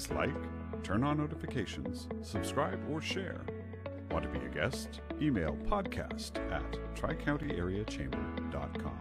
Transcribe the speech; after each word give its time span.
Please 0.00 0.16
like, 0.16 0.32
turn 0.82 1.04
on 1.04 1.18
notifications, 1.18 2.08
subscribe, 2.22 2.80
or 2.90 3.02
share. 3.02 3.42
Want 4.10 4.24
to 4.24 4.30
be 4.30 4.38
a 4.46 4.48
guest? 4.48 5.02
Email 5.20 5.58
podcast 5.66 6.38
at 6.50 6.64
tricountyareachamber.com. 6.94 8.98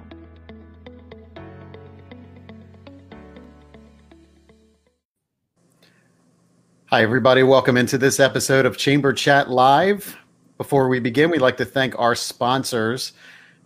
Hi, 6.88 7.02
everybody. 7.02 7.44
Welcome 7.44 7.78
into 7.78 7.98
this 7.98 8.20
episode 8.20 8.66
of 8.66 8.76
Chamber 8.76 9.14
Chat 9.14 9.50
Live. 9.50 10.18
Before 10.58 10.90
we 10.90 11.00
begin, 11.00 11.32
we'd 11.32 11.40
like 11.40 11.56
to 11.58 11.66
thank 11.66 11.98
our 11.98 12.14
sponsors 12.14 13.14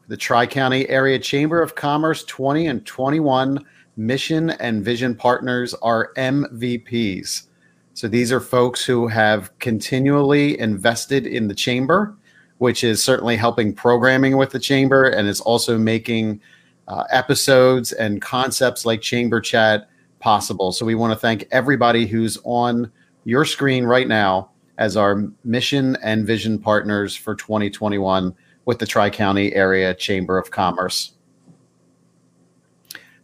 the 0.07 0.17
Tri 0.17 0.45
County 0.45 0.87
Area 0.87 1.17
Chamber 1.17 1.63
of 1.63 1.73
Commerce 1.73 2.23
20 2.25 2.67
and 2.67 2.85
21 2.85 3.65
Mission 3.95 4.51
and 4.51 4.83
Vision 4.83 5.15
Partners 5.15 5.73
are 5.75 6.11
MVPs. 6.17 7.43
So 7.93 8.07
these 8.07 8.31
are 8.31 8.39
folks 8.39 8.83
who 8.83 9.07
have 9.07 9.57
continually 9.59 10.59
invested 10.59 11.27
in 11.27 11.47
the 11.47 11.53
chamber, 11.53 12.15
which 12.57 12.83
is 12.83 13.03
certainly 13.03 13.37
helping 13.37 13.73
programming 13.73 14.35
with 14.37 14.49
the 14.49 14.59
chamber 14.59 15.05
and 15.05 15.27
is 15.27 15.41
also 15.41 15.77
making 15.77 16.41
uh, 16.87 17.03
episodes 17.11 17.91
and 17.91 18.21
concepts 18.21 18.85
like 18.85 19.01
Chamber 19.01 19.39
Chat 19.39 19.89
possible. 20.19 20.71
So 20.71 20.85
we 20.85 20.95
want 20.95 21.13
to 21.13 21.19
thank 21.19 21.47
everybody 21.51 22.07
who's 22.07 22.37
on 22.43 22.91
your 23.25 23.45
screen 23.45 23.85
right 23.85 24.07
now 24.07 24.49
as 24.77 24.97
our 24.97 25.27
mission 25.43 25.95
and 25.97 26.25
vision 26.25 26.57
partners 26.57 27.15
for 27.15 27.35
2021 27.35 28.35
with 28.65 28.79
the 28.79 28.85
Tri 28.85 29.09
County 29.09 29.53
Area 29.53 29.93
Chamber 29.93 30.37
of 30.37 30.49
Commerce. 30.49 31.13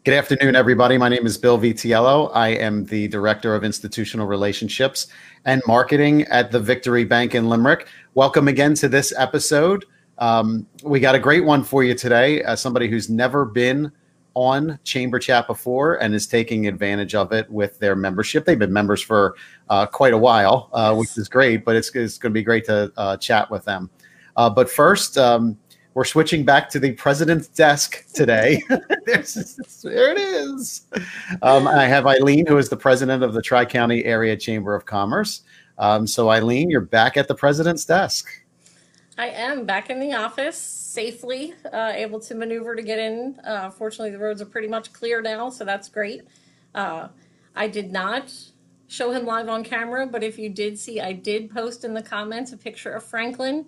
Good 0.06 0.14
afternoon, 0.14 0.56
everybody. 0.56 0.98
My 0.98 1.10
name 1.10 1.26
is 1.26 1.38
Bill 1.38 1.60
Vitiello. 1.60 2.32
I 2.34 2.52
am 2.52 2.86
the 2.86 3.10
Director 3.10 3.54
of 3.54 3.66
Institutional 3.66 4.28
Relationships 4.28 5.08
and 5.44 5.62
Marketing 5.68 6.22
at 6.28 6.54
the 6.54 6.60
Victory 6.60 7.04
Bank 7.04 7.36
in 7.36 7.50
Limerick. 7.50 7.86
Welcome 8.14 8.48
again 8.48 8.76
to 8.76 8.88
this 8.88 9.12
episode. 9.18 9.84
Um, 10.18 10.66
we 10.84 11.02
got 11.02 11.16
a 11.16 11.20
great 11.20 11.44
one 11.44 11.66
for 11.66 11.84
you 11.84 11.94
today. 11.96 12.42
Uh, 12.44 12.56
somebody 12.56 12.88
who's 12.88 13.10
never 13.10 13.44
been 13.44 13.92
on 14.36 14.80
Chamber 14.86 15.20
Chat 15.20 15.48
before 15.48 15.96
and 15.96 16.16
is 16.16 16.28
taking 16.28 16.66
advantage 16.68 17.14
of 17.14 17.34
it 17.34 17.52
with 17.52 17.78
their 17.80 17.94
membership. 17.98 18.46
They've 18.46 18.58
been 18.58 18.72
members 18.72 19.02
for 19.02 19.36
uh, 19.70 19.86
quite 19.86 20.14
a 20.14 20.18
while, 20.18 20.70
uh, 20.72 20.96
which 20.96 21.18
is 21.18 21.28
great, 21.28 21.66
but 21.66 21.76
it's, 21.76 21.94
it's 21.94 22.18
going 22.18 22.32
to 22.32 22.40
be 22.40 22.44
great 22.44 22.64
to 22.68 22.90
uh, 22.96 23.18
chat 23.18 23.52
with 23.52 23.66
them. 23.66 23.90
Uh, 24.38 24.50
but 24.50 24.72
first, 24.72 25.18
um, 25.18 25.58
we're 26.00 26.06
switching 26.06 26.46
back 26.46 26.70
to 26.70 26.80
the 26.80 26.94
president's 26.94 27.50
desk 27.50 28.06
today. 28.14 28.64
there 28.70 29.20
it 29.20 30.18
is. 30.18 30.88
Um, 31.42 31.68
I 31.68 31.88
have 31.88 32.08
Eileen, 32.08 32.46
who 32.46 32.58
is 32.58 32.70
the 32.70 32.78
president 32.78 33.22
of 33.22 33.34
the 33.34 33.42
Tri 33.42 33.66
County 33.66 34.06
Area 34.06 34.38
Chamber 34.38 34.74
of 34.76 34.86
Commerce. 34.86 35.42
Um, 35.78 36.08
so, 36.08 36.30
Eileen, 36.30 36.70
you're 36.70 36.80
back 36.80 37.18
at 37.18 37.28
the 37.28 37.36
president's 37.36 37.84
desk. 37.84 38.30
I 39.18 39.28
am 39.28 39.66
back 39.66 39.90
in 39.90 40.00
the 40.00 40.14
office 40.14 40.56
safely, 40.56 41.54
uh, 41.74 41.92
able 41.94 42.22
to 42.22 42.34
maneuver 42.34 42.78
to 42.78 42.82
get 42.82 43.00
in. 43.00 43.38
Uh, 43.44 43.70
fortunately, 43.70 44.12
the 44.12 44.20
roads 44.20 44.42
are 44.42 44.46
pretty 44.46 44.70
much 44.70 44.94
clear 44.94 45.22
now, 45.22 45.50
so 45.50 45.66
that's 45.66 45.90
great. 45.90 46.22
Uh, 46.74 47.10
I 47.58 47.68
did 47.68 47.92
not 47.92 48.34
show 48.88 49.12
him 49.12 49.26
live 49.26 49.50
on 49.50 49.66
camera, 49.66 50.08
but 50.08 50.24
if 50.24 50.40
you 50.40 50.48
did 50.48 50.80
see, 50.80 51.02
I 51.02 51.12
did 51.12 51.52
post 51.52 51.84
in 51.84 51.94
the 51.94 52.02
comments 52.02 52.54
a 52.54 52.58
picture 52.58 52.94
of 52.94 53.04
Franklin 53.04 53.66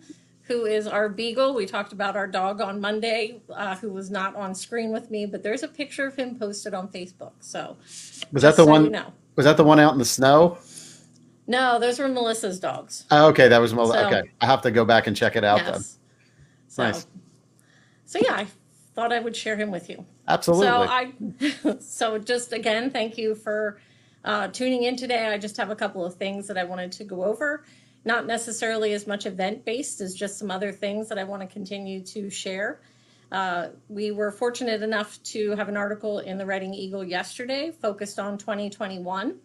who 0.51 0.66
is 0.66 0.85
our 0.85 1.07
beagle. 1.07 1.53
We 1.53 1.66
talked 1.66 1.94
about 1.94 2.17
our 2.17 2.28
dog 2.28 2.59
on 2.59 2.81
Monday, 2.81 3.41
uh, 3.50 3.75
who 3.78 3.89
was 3.89 4.12
not 4.12 4.35
on 4.35 4.53
screen 4.53 4.91
with 4.91 5.09
me, 5.09 5.25
but 5.25 5.44
there's 5.44 5.63
a 5.63 5.67
picture 5.67 6.06
of 6.06 6.16
him 6.16 6.38
posted 6.38 6.73
on 6.73 6.89
Facebook. 6.89 7.31
So 7.39 7.78
was 8.34 8.44
that 8.44 8.57
the 8.57 8.66
so 8.66 8.66
one? 8.66 8.85
You 8.85 8.89
know. 8.91 9.13
Was 9.38 9.45
that 9.45 9.56
the 9.56 9.63
one 9.63 9.79
out 9.79 9.94
in 9.94 10.00
the 10.00 10.06
snow? 10.06 10.57
No, 11.47 11.79
those 11.79 12.00
were 12.00 12.07
Melissa's 12.07 12.59
dogs. 12.59 13.06
Oh, 13.12 13.28
okay, 13.29 13.47
that 13.47 13.59
was 13.59 13.73
Melissa. 13.73 14.00
So, 14.00 14.07
okay, 14.07 14.29
I 14.41 14.45
have 14.45 14.62
to 14.63 14.72
go 14.72 14.84
back 14.84 15.07
and 15.07 15.16
check 15.16 15.35
it 15.35 15.44
out 15.44 15.59
yes. 15.59 15.72
then. 15.72 15.84
So, 16.68 16.83
nice. 16.83 17.07
So 18.06 18.19
yeah, 18.22 18.35
I 18.35 18.47
thought 18.94 19.13
I 19.13 19.19
would 19.19 19.35
share 19.35 19.56
him 19.56 19.72
with 19.72 19.89
you. 19.89 20.06
Absolutely. 20.28 20.68
So 20.68 20.81
I, 20.81 21.78
so 21.79 22.18
just 22.18 22.51
again, 22.51 22.91
thank 22.91 23.18
you 23.18 23.35
for 23.35 23.79
uh, 24.25 24.50
tuning 24.50 24.83
in 24.83 24.97
today. 24.97 25.28
I 25.28 25.38
just 25.38 25.56
have 25.57 25.69
a 25.69 25.75
couple 25.75 26.06
of 26.06 26.16
things 26.16 26.45
that 26.47 26.57
I 26.57 26.66
wanted 26.66 26.91
to 26.94 27.03
go 27.06 27.23
over 27.23 27.63
not 28.03 28.25
necessarily 28.25 28.94
as 28.94 29.06
much 29.06 29.25
event 29.25 29.63
based 29.66 30.01
as 30.01 30.16
just 30.16 30.39
some 30.39 30.50
other 30.50 30.72
things 30.72 31.09
that 31.09 31.19
I 31.19 31.23
want 31.23 31.41
to 31.41 31.47
continue 31.47 32.01
to 32.06 32.29
share. 32.29 32.81
Uh, 33.31 33.69
we 33.88 34.12
were 34.12 34.31
fortunate 34.31 34.81
enough 34.84 35.22
to 35.23 35.51
have 35.51 35.69
an 35.69 35.78
article 35.78 36.19
in 36.19 36.38
the 36.38 36.45
Reading 36.45 36.73
Eagle 36.73 37.03
yesterday 37.03 37.72
focused 37.72 38.19
on 38.19 38.38
2021. 38.38 39.38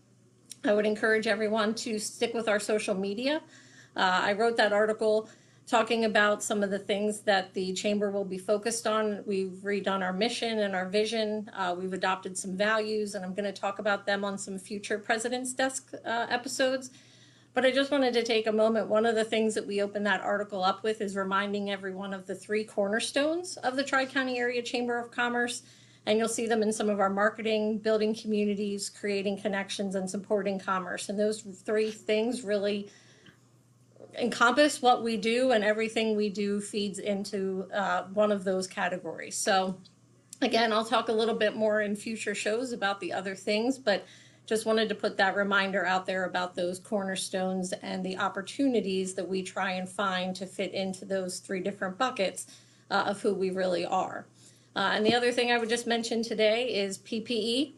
I 0.65 0.73
would 0.73 0.87
encourage 0.87 1.27
everyone 1.27 1.75
to 1.77 1.99
stick 1.99 2.35
with 2.35 2.49
our 2.49 2.59
social 2.59 2.95
media. 2.95 3.43
Uh, 3.95 4.21
I 4.25 4.33
wrote 4.33 4.57
that 4.57 4.73
article 4.73 5.29
talking 5.67 6.05
about 6.05 6.43
some 6.43 6.63
of 6.63 6.71
the 6.71 6.79
things 6.79 7.21
that 7.21 7.53
the 7.55 7.73
chamber 7.75 8.11
will 8.11 8.25
be 8.25 8.39
focused 8.39 8.87
on. 8.87 9.23
We've 9.27 9.53
redone 9.65 10.03
our 10.03 10.13
mission 10.13 10.61
and 10.61 10.75
our 10.75 10.89
vision. 10.89 11.51
Uh, 11.55 11.75
we've 11.77 11.93
adopted 11.93 12.39
some 12.39 12.57
values, 12.57 13.15
and 13.15 13.25
I'm 13.25 13.35
going 13.35 13.53
to 13.53 13.61
talk 13.61 13.79
about 13.79 14.07
them 14.07 14.25
on 14.25 14.39
some 14.39 14.59
future 14.59 14.99
President's 14.99 15.53
Desk 15.53 15.93
uh, 16.05 16.27
episodes. 16.31 16.91
But 17.57 17.65
I 17.65 17.71
just 17.71 17.91
wanted 17.91 18.13
to 18.13 18.23
take 18.23 18.47
a 18.47 18.53
moment. 18.53 18.89
One 18.89 19.07
of 19.07 19.15
the 19.15 19.25
things 19.25 19.55
that 19.55 19.67
we 19.67 19.81
open 19.81 20.03
that 20.03 20.21
article 20.21 20.63
up 20.63 20.83
with 20.83 21.01
is 21.01 21.17
reminding 21.17 21.71
everyone 21.71 22.13
of 22.13 22.27
the 22.27 22.35
three 22.35 22.65
cornerstones 22.65 23.57
of 23.57 23.77
the 23.77 23.83
Tri 23.83 24.05
County 24.05 24.39
Area 24.39 24.61
Chamber 24.61 24.99
of 24.99 25.11
Commerce. 25.11 25.63
And 26.05 26.19
you'll 26.19 26.29
see 26.29 26.47
them 26.47 26.63
in 26.63 26.71
some 26.71 26.91
of 26.91 27.01
our 27.01 27.09
marketing, 27.09 27.79
building 27.79 28.15
communities, 28.15 28.91
creating 28.91 29.41
connections, 29.41 29.95
and 29.95 30.09
supporting 30.09 30.59
commerce. 30.59 31.09
And 31.09 31.19
those 31.19 31.41
three 31.41 31.91
things 31.91 32.43
really 32.43 32.91
encompass 34.19 34.83
what 34.83 35.03
we 35.03 35.17
do, 35.17 35.53
and 35.53 35.65
everything 35.65 36.15
we 36.15 36.29
do 36.29 36.61
feeds 36.61 36.99
into 36.99 37.71
uh, 37.73 38.03
one 38.13 38.33
of 38.33 38.45
those 38.45 38.67
categories. 38.67 39.35
So, 39.35 39.79
again, 40.43 40.75
I'll 40.75 40.85
talk 40.85 41.09
a 41.09 41.13
little 41.13 41.35
bit 41.35 41.57
more 41.57 41.81
in 41.81 41.97
future 41.97 42.35
shows 42.35 42.73
about 42.73 43.01
the 43.01 43.15
other 43.15 43.35
things, 43.35 43.79
but 43.79 44.05
just 44.47 44.65
wanted 44.65 44.89
to 44.89 44.95
put 44.95 45.17
that 45.17 45.37
reminder 45.37 45.85
out 45.85 46.07
there 46.07 46.25
about 46.25 46.55
those 46.55 46.79
cornerstones 46.79 47.73
and 47.83 48.05
the 48.05 48.17
opportunities 48.17 49.15
that 49.15 49.29
we 49.29 49.43
try 49.43 49.73
and 49.73 49.89
find 49.89 50.35
to 50.37 50.47
fit 50.47 50.73
into 50.73 51.05
those 51.05 51.41
three 51.41 51.61
different 51.61 51.99
buckets 51.99 52.47
uh, 52.91 53.05
of 53.09 53.21
who 53.21 53.35
we 53.35 53.51
really 53.51 53.85
are. 53.85 54.25
Uh, 54.77 54.93
and 54.95 55.05
the 55.05 55.15
other 55.15 55.33
thing 55.33 55.51
I 55.51 55.59
would 55.59 55.69
just 55.69 55.87
mention 55.87 56.23
today 56.23 56.75
is 56.75 56.99
PPE, 56.99 57.73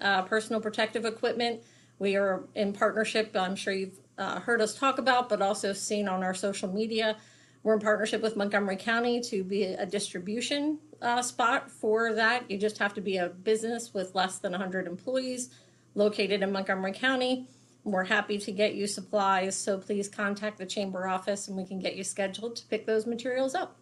uh, 0.00 0.22
personal 0.22 0.60
protective 0.60 1.06
equipment. 1.06 1.62
We 1.98 2.16
are 2.16 2.42
in 2.54 2.72
partnership, 2.74 3.34
I'm 3.34 3.56
sure 3.56 3.72
you've 3.72 3.98
uh, 4.18 4.40
heard 4.40 4.60
us 4.60 4.74
talk 4.74 4.98
about, 4.98 5.30
but 5.30 5.40
also 5.40 5.72
seen 5.72 6.06
on 6.06 6.22
our 6.22 6.34
social 6.34 6.70
media. 6.70 7.16
We're 7.62 7.74
in 7.74 7.80
partnership 7.80 8.20
with 8.20 8.36
Montgomery 8.36 8.76
County 8.76 9.20
to 9.22 9.42
be 9.42 9.64
a 9.64 9.86
distribution 9.86 10.78
uh, 11.00 11.22
spot 11.22 11.70
for 11.70 12.12
that. 12.14 12.50
You 12.50 12.58
just 12.58 12.78
have 12.78 12.92
to 12.94 13.00
be 13.00 13.16
a 13.16 13.28
business 13.28 13.94
with 13.94 14.14
less 14.14 14.38
than 14.38 14.52
100 14.52 14.86
employees 14.86 15.50
located 15.94 16.42
in 16.42 16.52
Montgomery 16.52 16.92
County. 16.92 17.46
We're 17.84 18.04
happy 18.04 18.38
to 18.38 18.52
get 18.52 18.74
you 18.74 18.86
supplies, 18.86 19.56
so 19.56 19.78
please 19.78 20.08
contact 20.08 20.58
the 20.58 20.66
chamber 20.66 21.08
office 21.08 21.48
and 21.48 21.56
we 21.56 21.64
can 21.64 21.78
get 21.78 21.96
you 21.96 22.04
scheduled 22.04 22.56
to 22.56 22.66
pick 22.66 22.86
those 22.86 23.06
materials 23.06 23.54
up. 23.54 23.76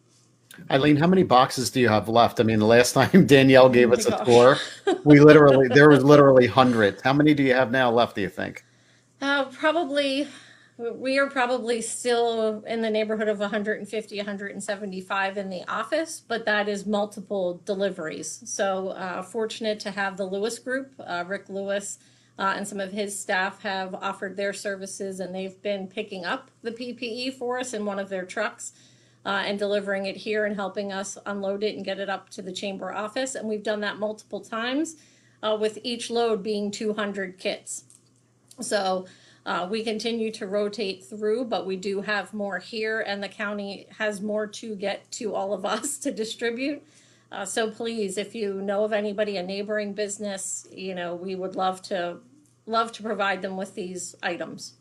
Eileen, 0.70 0.96
how 0.96 1.06
many 1.06 1.22
boxes 1.22 1.70
do 1.70 1.80
you 1.80 1.88
have 1.88 2.08
left? 2.08 2.40
I 2.40 2.42
mean, 2.42 2.58
the 2.58 2.66
last 2.66 2.92
time 2.94 3.26
Danielle 3.26 3.68
gave 3.68 3.90
oh 3.90 3.94
us 3.94 4.06
a 4.06 4.24
tour, 4.24 4.56
we 5.04 5.20
literally 5.20 5.68
there 5.68 5.88
was 5.88 6.04
literally 6.04 6.46
hundreds. 6.46 7.02
How 7.02 7.12
many 7.12 7.34
do 7.34 7.42
you 7.42 7.54
have 7.54 7.70
now 7.70 7.90
left? 7.90 8.14
Do 8.14 8.22
you 8.22 8.28
think? 8.28 8.64
Uh, 9.20 9.46
probably, 9.46 10.28
we 10.78 11.18
are 11.18 11.28
probably 11.28 11.82
still 11.82 12.62
in 12.64 12.82
the 12.82 12.90
neighborhood 12.90 13.28
of 13.28 13.40
150, 13.40 14.16
175 14.16 15.36
in 15.36 15.50
the 15.50 15.68
office, 15.68 16.22
but 16.26 16.44
that 16.44 16.68
is 16.68 16.86
multiple 16.86 17.60
deliveries. 17.64 18.42
So 18.44 18.90
uh, 18.90 19.22
fortunate 19.22 19.80
to 19.80 19.90
have 19.90 20.16
the 20.16 20.24
Lewis 20.24 20.58
Group, 20.58 20.94
uh, 21.00 21.24
Rick 21.26 21.48
Lewis. 21.48 21.98
Uh, 22.38 22.54
and 22.56 22.68
some 22.68 22.78
of 22.78 22.92
his 22.92 23.18
staff 23.18 23.62
have 23.62 23.96
offered 23.96 24.36
their 24.36 24.52
services 24.52 25.18
and 25.18 25.34
they've 25.34 25.60
been 25.60 25.88
picking 25.88 26.24
up 26.24 26.52
the 26.62 26.70
PPE 26.70 27.34
for 27.34 27.58
us 27.58 27.74
in 27.74 27.84
one 27.84 27.98
of 27.98 28.08
their 28.08 28.24
trucks 28.24 28.72
uh, 29.26 29.42
and 29.44 29.58
delivering 29.58 30.06
it 30.06 30.16
here 30.16 30.44
and 30.44 30.54
helping 30.54 30.92
us 30.92 31.18
unload 31.26 31.64
it 31.64 31.74
and 31.74 31.84
get 31.84 31.98
it 31.98 32.08
up 32.08 32.30
to 32.30 32.40
the 32.40 32.52
chamber 32.52 32.92
office. 32.92 33.34
And 33.34 33.48
we've 33.48 33.64
done 33.64 33.80
that 33.80 33.98
multiple 33.98 34.40
times 34.40 34.94
uh, 35.42 35.58
with 35.60 35.80
each 35.82 36.10
load 36.10 36.44
being 36.44 36.70
200 36.70 37.38
kits. 37.38 37.82
So 38.60 39.06
uh, 39.48 39.66
we 39.66 39.82
continue 39.82 40.30
to 40.30 40.46
rotate 40.46 41.02
through, 41.02 41.42
but 41.42 41.66
we 41.66 41.74
do 41.74 42.02
have 42.02 42.34
more 42.34 42.58
here, 42.58 43.00
and 43.00 43.22
the 43.22 43.28
county 43.30 43.86
has 43.96 44.20
more 44.20 44.46
to 44.46 44.76
get 44.76 45.10
to 45.10 45.34
all 45.34 45.54
of 45.54 45.64
us 45.64 45.96
to 45.96 46.12
distribute. 46.12 46.82
Uh, 47.32 47.46
so 47.46 47.70
please, 47.70 48.18
if 48.18 48.34
you 48.34 48.60
know 48.60 48.84
of 48.84 48.92
anybody, 48.92 49.38
a 49.38 49.42
neighboring 49.42 49.94
business, 49.94 50.66
you 50.70 50.94
know, 50.94 51.14
we 51.14 51.34
would 51.34 51.56
love 51.56 51.80
to 51.80 52.18
love 52.66 52.92
to 52.92 53.02
provide 53.02 53.40
them 53.40 53.56
with 53.56 53.74
these 53.74 54.14
items. 54.22 54.74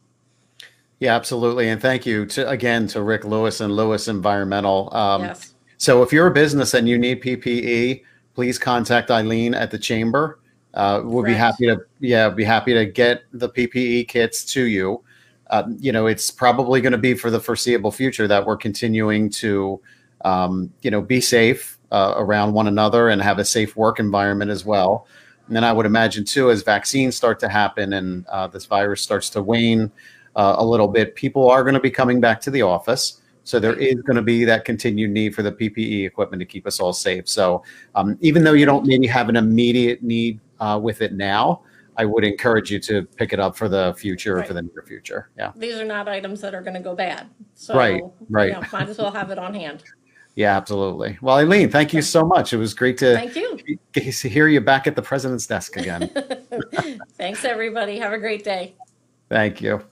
Yeah, 1.00 1.16
absolutely, 1.16 1.70
and 1.70 1.82
thank 1.82 2.06
you 2.06 2.26
to 2.26 2.50
again 2.50 2.88
to 2.88 3.02
Rick 3.02 3.24
Lewis 3.24 3.62
and 3.62 3.74
Lewis 3.74 4.10
Environmental. 4.10 4.94
Um, 4.94 5.22
yes. 5.24 5.54
So 5.78 6.04
if 6.04 6.12
you're 6.12 6.28
a 6.28 6.34
business 6.34 6.74
and 6.74 6.90
you 6.90 6.98
need 6.98 7.24
PPE, 7.24 8.04
please 8.34 8.60
contact 8.60 9.12
Eileen 9.12 9.54
at 9.54 9.72
the 9.72 9.80
chamber. 9.80 10.40
Uh, 10.78 11.02
we'll 11.04 11.24
be 11.24 11.34
happy 11.34 11.66
to, 11.66 11.80
yeah, 12.00 12.30
be 12.30 12.44
happy 12.44 12.72
to 12.72 12.86
get 12.86 13.24
the 13.34 13.50
PPE 13.50 14.08
kits 14.08 14.46
to 14.46 14.62
you. 14.62 15.04
Uh, 15.50 15.64
you 15.80 15.92
know, 15.92 16.06
it's 16.06 16.30
probably 16.30 16.82
going 16.82 16.92
to 16.92 17.00
be 17.00 17.16
for 17.16 17.32
the 17.32 17.40
foreseeable 17.40 17.92
future 17.92 18.28
that 18.28 18.46
we're 18.46 18.58
continuing 18.58 19.28
to, 19.28 19.82
um, 20.24 20.72
you 20.84 20.92
know, 20.92 21.02
be 21.02 21.20
safe 21.20 21.80
uh, 21.92 22.14
around 22.18 22.54
one 22.54 22.68
another 22.68 23.10
and 23.10 23.24
have 23.24 23.40
a 23.40 23.46
safe 23.46 23.76
work 23.76 24.00
environment 24.00 24.52
as 24.52 24.66
well. 24.66 25.08
And 25.48 25.56
then 25.56 25.64
I 25.64 25.74
would 25.74 25.88
imagine 25.88 26.26
too, 26.26 26.52
as 26.52 26.62
vaccines 26.62 27.16
start 27.16 27.40
to 27.40 27.50
happen 27.50 27.94
and 27.94 28.28
uh, 28.28 28.46
this 28.46 28.68
virus 28.68 29.02
starts 29.02 29.32
to 29.32 29.42
wane 29.42 29.92
uh, 30.36 30.58
a 30.60 30.66
little 30.66 30.88
bit, 30.88 31.16
people 31.16 31.50
are 31.50 31.64
going 31.64 31.74
to 31.74 31.80
be 31.80 31.90
coming 31.90 32.22
back 32.22 32.40
to 32.42 32.52
the 32.52 32.62
office. 32.62 33.20
So 33.46 33.60
there 33.60 33.74
is 33.74 33.96
going 34.04 34.18
to 34.18 34.22
be 34.22 34.46
that 34.46 34.64
continued 34.64 35.10
need 35.10 35.34
for 35.34 35.42
the 35.42 35.52
PPE 35.52 36.06
equipment 36.06 36.42
to 36.42 36.46
keep 36.46 36.68
us 36.68 36.80
all 36.80 36.94
safe. 36.94 37.28
So 37.28 37.64
um, 37.96 38.16
even 38.22 38.44
though 38.44 38.54
you 38.54 38.68
don't 38.68 38.86
maybe 38.86 39.08
have 39.08 39.28
an 39.28 39.38
immediate 39.38 40.04
need 40.04 40.40
uh, 40.60 40.80
with 40.82 41.02
it 41.02 41.14
now, 41.14 41.62
I 41.98 42.06
would 42.06 42.24
encourage 42.24 42.72
you 42.72 42.80
to 42.82 43.04
pick 43.04 43.34
it 43.34 43.40
up 43.40 43.58
for 43.58 43.68
the 43.68 43.96
future, 43.98 44.44
for 44.44 44.54
the 44.54 44.62
near 44.62 44.84
future. 44.86 45.30
Yeah. 45.38 45.52
These 45.56 45.76
are 45.76 45.86
not 45.86 46.08
items 46.08 46.42
that 46.42 46.54
are 46.54 46.62
going 46.62 46.76
to 46.76 46.80
go 46.80 46.96
bad. 46.96 47.28
So, 47.56 47.76
Right, 47.76 48.04
right. 48.30 48.50
You 48.50 48.62
know, 48.62 48.68
might 48.72 48.88
as 48.88 49.00
well 49.00 49.12
have 49.12 49.32
it 49.32 49.40
on 49.40 49.54
hand. 49.54 49.84
Yeah, 50.38 50.56
absolutely. 50.56 51.18
Well, 51.20 51.38
Eileen, 51.38 51.72
thank 51.72 51.96
you 51.96 52.04
so 52.04 52.24
much. 52.24 52.54
It 52.54 52.58
was 52.58 52.76
great 52.76 52.96
to 53.00 53.16
Thank 53.16 53.36
you. 53.36 53.58
to 53.94 54.30
hear 54.30 54.48
you 54.48 54.62
back 54.62 54.86
at 54.86 54.96
the 54.96 55.02
president's 55.02 55.48
desk 55.48 55.78
again. 55.78 56.12
Thanks, 57.18 57.44
everybody. 57.44 57.98
Have 57.98 58.14
a 58.14 58.20
great 58.20 58.44
day. 58.44 58.76
Thank 59.30 59.62
you. 59.62 59.84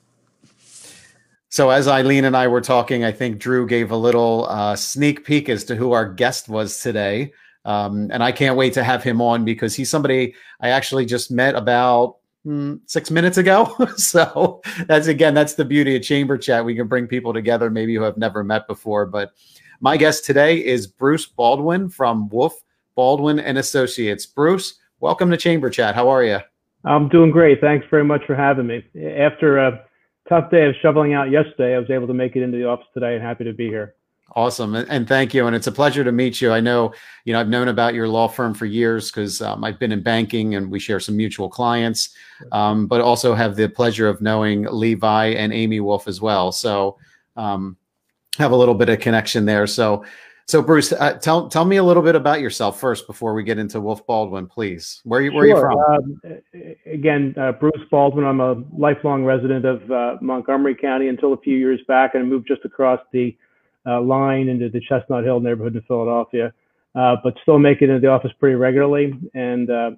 So, 1.50 1.72
as 1.72 1.88
Eileen 1.88 2.26
and 2.26 2.38
I 2.38 2.48
were 2.48 2.62
talking, 2.62 3.04
I 3.04 3.12
think 3.12 3.40
Drew 3.40 3.66
gave 3.66 3.90
a 3.90 3.98
little 3.98 4.46
uh, 4.48 4.76
sneak 4.76 5.26
peek 5.26 5.50
as 5.50 5.64
to 5.64 5.76
who 5.76 5.94
our 5.94 6.08
guest 6.08 6.48
was 6.48 6.80
today. 6.80 7.34
Um, 7.66 8.10
and 8.12 8.24
I 8.24 8.32
can't 8.32 8.56
wait 8.56 8.74
to 8.74 8.84
have 8.84 9.04
him 9.04 9.22
on 9.22 9.44
because 9.44 9.76
he's 9.76 9.90
somebody 9.90 10.36
I 10.62 10.70
actually 10.70 11.06
just 11.06 11.32
met 11.32 11.56
about 11.56 12.18
mm, 12.46 12.80
six 12.86 13.10
minutes 13.10 13.38
ago. 13.38 13.76
so, 13.98 14.62
that's 14.86 15.08
again, 15.08 15.34
that's 15.34 15.56
the 15.56 15.66
beauty 15.66 15.96
of 15.96 16.04
Chamber 16.04 16.38
Chat. 16.38 16.64
We 16.64 16.76
can 16.76 16.88
bring 16.88 17.08
people 17.08 17.34
together, 17.34 17.70
maybe 17.70 17.96
who 17.96 18.04
have 18.04 18.18
never 18.18 18.44
met 18.44 18.68
before. 18.68 19.06
But 19.08 19.34
my 19.82 19.98
guest 19.98 20.26
today 20.26 20.64
is 20.64 20.88
Bruce 20.88 21.26
Baldwin 21.26 21.90
from 21.90 22.30
Wolf 22.30 22.62
Baldwin 22.96 23.40
and 23.40 23.58
Associates. 23.58 24.26
Bruce, 24.26 24.76
welcome 25.00 25.30
to 25.32 25.38
Chamber 25.38 25.70
Chat. 25.70 25.96
How 25.96 26.08
are 26.08 26.24
you? 26.24 26.40
I'm 26.86 27.10
doing 27.10 27.32
great. 27.32 27.60
Thanks 27.62 27.86
very 27.90 28.06
much 28.06 28.22
for 28.26 28.36
having 28.36 28.68
me. 28.68 28.86
After 29.18 29.58
a 29.58 29.84
tough 30.30 30.52
day 30.52 30.66
of 30.68 30.76
shoveling 30.82 31.14
out 31.14 31.32
yesterday, 31.32 31.76
I 31.76 31.80
was 31.80 31.90
able 31.90 32.08
to 32.08 32.14
make 32.14 32.36
it 32.36 32.44
into 32.44 32.58
the 32.58 32.66
office 32.66 32.86
today 32.94 33.16
and 33.16 33.24
happy 33.24 33.44
to 33.44 33.54
be 33.54 33.68
here. 33.68 33.96
Awesome. 34.36 34.76
And, 34.76 34.90
and 34.90 35.08
thank 35.08 35.34
you. 35.34 35.48
And 35.48 35.56
it's 35.56 35.68
a 35.68 35.72
pleasure 35.72 36.04
to 36.04 36.12
meet 36.12 36.42
you. 36.42 36.52
I 36.52 36.60
know, 36.60 36.94
you 37.24 37.32
know, 37.32 37.40
I've 37.40 37.48
known 37.48 37.70
about 37.70 37.94
your 37.94 38.10
law 38.10 38.28
firm 38.28 38.54
for 38.54 38.66
years 38.66 39.10
because 39.10 39.42
um, 39.42 39.64
I've 39.64 39.80
been 39.80 39.94
in 39.94 40.04
banking 40.04 40.56
and 40.56 40.70
we 40.70 40.78
share 40.78 41.00
some 41.00 41.16
mutual 41.16 41.50
clients, 41.50 42.10
um, 42.52 42.86
but 42.86 43.00
also 43.00 43.34
have 43.34 43.56
the 43.56 43.70
pleasure 43.70 44.10
of 44.10 44.22
knowing 44.22 44.64
Levi 44.70 45.28
and 45.28 45.54
Amy 45.54 45.80
Wolf 45.80 46.10
as 46.10 46.20
well. 46.20 46.52
So 46.52 46.98
um, 47.38 47.78
have 48.38 48.52
a 48.52 48.56
little 48.56 48.76
bit 48.76 48.90
of 48.90 49.00
connection 49.00 49.46
there. 49.46 49.68
So, 49.68 50.04
so 50.48 50.62
Bruce, 50.62 50.92
uh, 50.92 51.14
tell 51.14 51.48
tell 51.48 51.66
me 51.66 51.78
a 51.78 51.84
little 51.84 52.04
bit 52.04 52.14
about 52.14 52.40
yourself 52.40 52.80
first 52.80 53.08
before 53.08 53.34
we 53.34 53.44
get 53.44 53.58
into 53.58 53.80
Wolf 53.82 54.06
Baldwin, 54.06 54.46
please. 54.46 55.02
Where 55.04 55.22
you 55.22 55.34
where 55.34 55.48
Sure. 55.48 55.72
are 55.72 55.98
you 56.02 56.12
from? 56.22 56.32
Um, 56.62 56.76
again, 56.86 57.34
uh, 57.40 57.54
Bruce 57.54 57.82
Baldwin. 57.90 58.26
I'm 58.26 58.42
a 58.42 58.62
lifelong 58.78 59.24
resident 59.24 59.66
of 59.66 59.90
uh, 59.90 60.18
Montgomery 60.22 60.76
County 60.76 61.08
until 61.08 61.34
a 61.34 61.38
few 61.38 61.58
years 61.58 61.80
back, 61.88 62.14
and 62.14 62.22
I 62.22 62.26
moved 62.28 62.48
just 62.48 62.64
across 62.64 63.00
the 63.12 63.36
uh, 63.88 64.02
line 64.02 64.50
into 64.50 64.70
the 64.70 64.82
Chestnut 64.82 65.24
Hill 65.24 65.40
neighborhood 65.40 65.76
in 65.76 65.82
Philadelphia. 65.84 66.54
Uh, 66.96 67.18
but 67.24 67.34
still 67.42 67.60
make 67.60 67.82
it 67.82 67.90
into 67.90 68.00
the 68.00 68.08
office 68.08 68.32
pretty 68.40 68.56
regularly, 68.56 69.14
and 69.34 69.70
uh, 69.70 69.92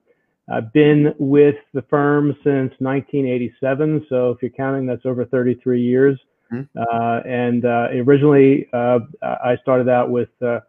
I've 0.49 0.71
been 0.73 1.13
with 1.19 1.55
the 1.73 1.83
firm 1.83 2.31
since 2.43 2.73
1987. 2.79 4.05
So 4.09 4.31
if 4.31 4.41
you're 4.41 4.49
counting, 4.51 4.85
that's 4.85 5.05
over 5.05 5.25
33 5.25 5.81
years. 5.81 6.19
Hmm. 6.49 6.61
Uh, 6.75 7.19
and 7.25 7.65
uh, 7.65 7.89
originally, 7.91 8.67
uh, 8.71 8.99
I 9.21 9.57
started 9.61 9.89
out 9.89 10.09
with 10.09 10.29
uh, 10.41 10.61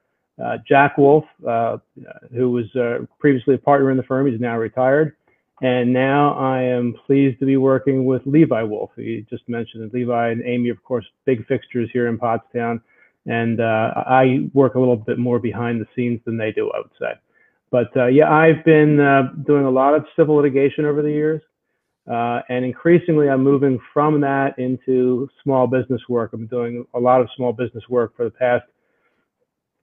uh, 0.44 0.58
Jack 0.66 0.98
Wolf, 0.98 1.24
uh, 1.46 1.78
who 2.34 2.50
was 2.50 2.74
uh, 2.74 3.06
previously 3.20 3.54
a 3.54 3.58
partner 3.58 3.90
in 3.90 3.96
the 3.96 4.02
firm. 4.02 4.26
He's 4.26 4.40
now 4.40 4.58
retired. 4.58 5.14
And 5.60 5.92
now 5.92 6.34
I 6.34 6.62
am 6.62 6.94
pleased 7.06 7.40
to 7.40 7.46
be 7.46 7.56
working 7.56 8.04
with 8.04 8.22
Levi 8.26 8.62
Wolf. 8.62 8.90
You 8.96 9.24
just 9.28 9.48
mentioned 9.48 9.90
Levi 9.92 10.28
and 10.28 10.42
Amy, 10.44 10.68
of 10.68 10.82
course, 10.84 11.04
big 11.24 11.46
fixtures 11.46 11.90
here 11.92 12.06
in 12.06 12.18
Pottstown. 12.18 12.80
And 13.28 13.60
uh, 13.60 13.92
I 13.94 14.48
work 14.54 14.74
a 14.74 14.78
little 14.80 14.96
bit 14.96 15.18
more 15.18 15.38
behind 15.38 15.80
the 15.80 15.86
scenes 15.94 16.20
than 16.24 16.38
they 16.38 16.50
do, 16.50 16.70
I 16.74 16.78
would 16.78 16.90
say. 16.98 17.12
But 17.70 17.94
uh, 17.94 18.06
yeah, 18.06 18.32
I've 18.32 18.64
been 18.64 18.98
uh, 18.98 19.34
doing 19.46 19.66
a 19.66 19.70
lot 19.70 19.94
of 19.94 20.06
civil 20.16 20.36
litigation 20.36 20.86
over 20.86 21.02
the 21.02 21.10
years. 21.10 21.42
Uh, 22.10 22.40
and 22.48 22.64
increasingly, 22.64 23.28
I'm 23.28 23.44
moving 23.44 23.78
from 23.92 24.22
that 24.22 24.58
into 24.58 25.28
small 25.42 25.66
business 25.66 26.00
work. 26.08 26.32
I'm 26.32 26.46
doing 26.46 26.86
a 26.94 26.98
lot 26.98 27.20
of 27.20 27.28
small 27.36 27.52
business 27.52 27.84
work 27.90 28.16
for 28.16 28.24
the 28.24 28.30
past 28.30 28.64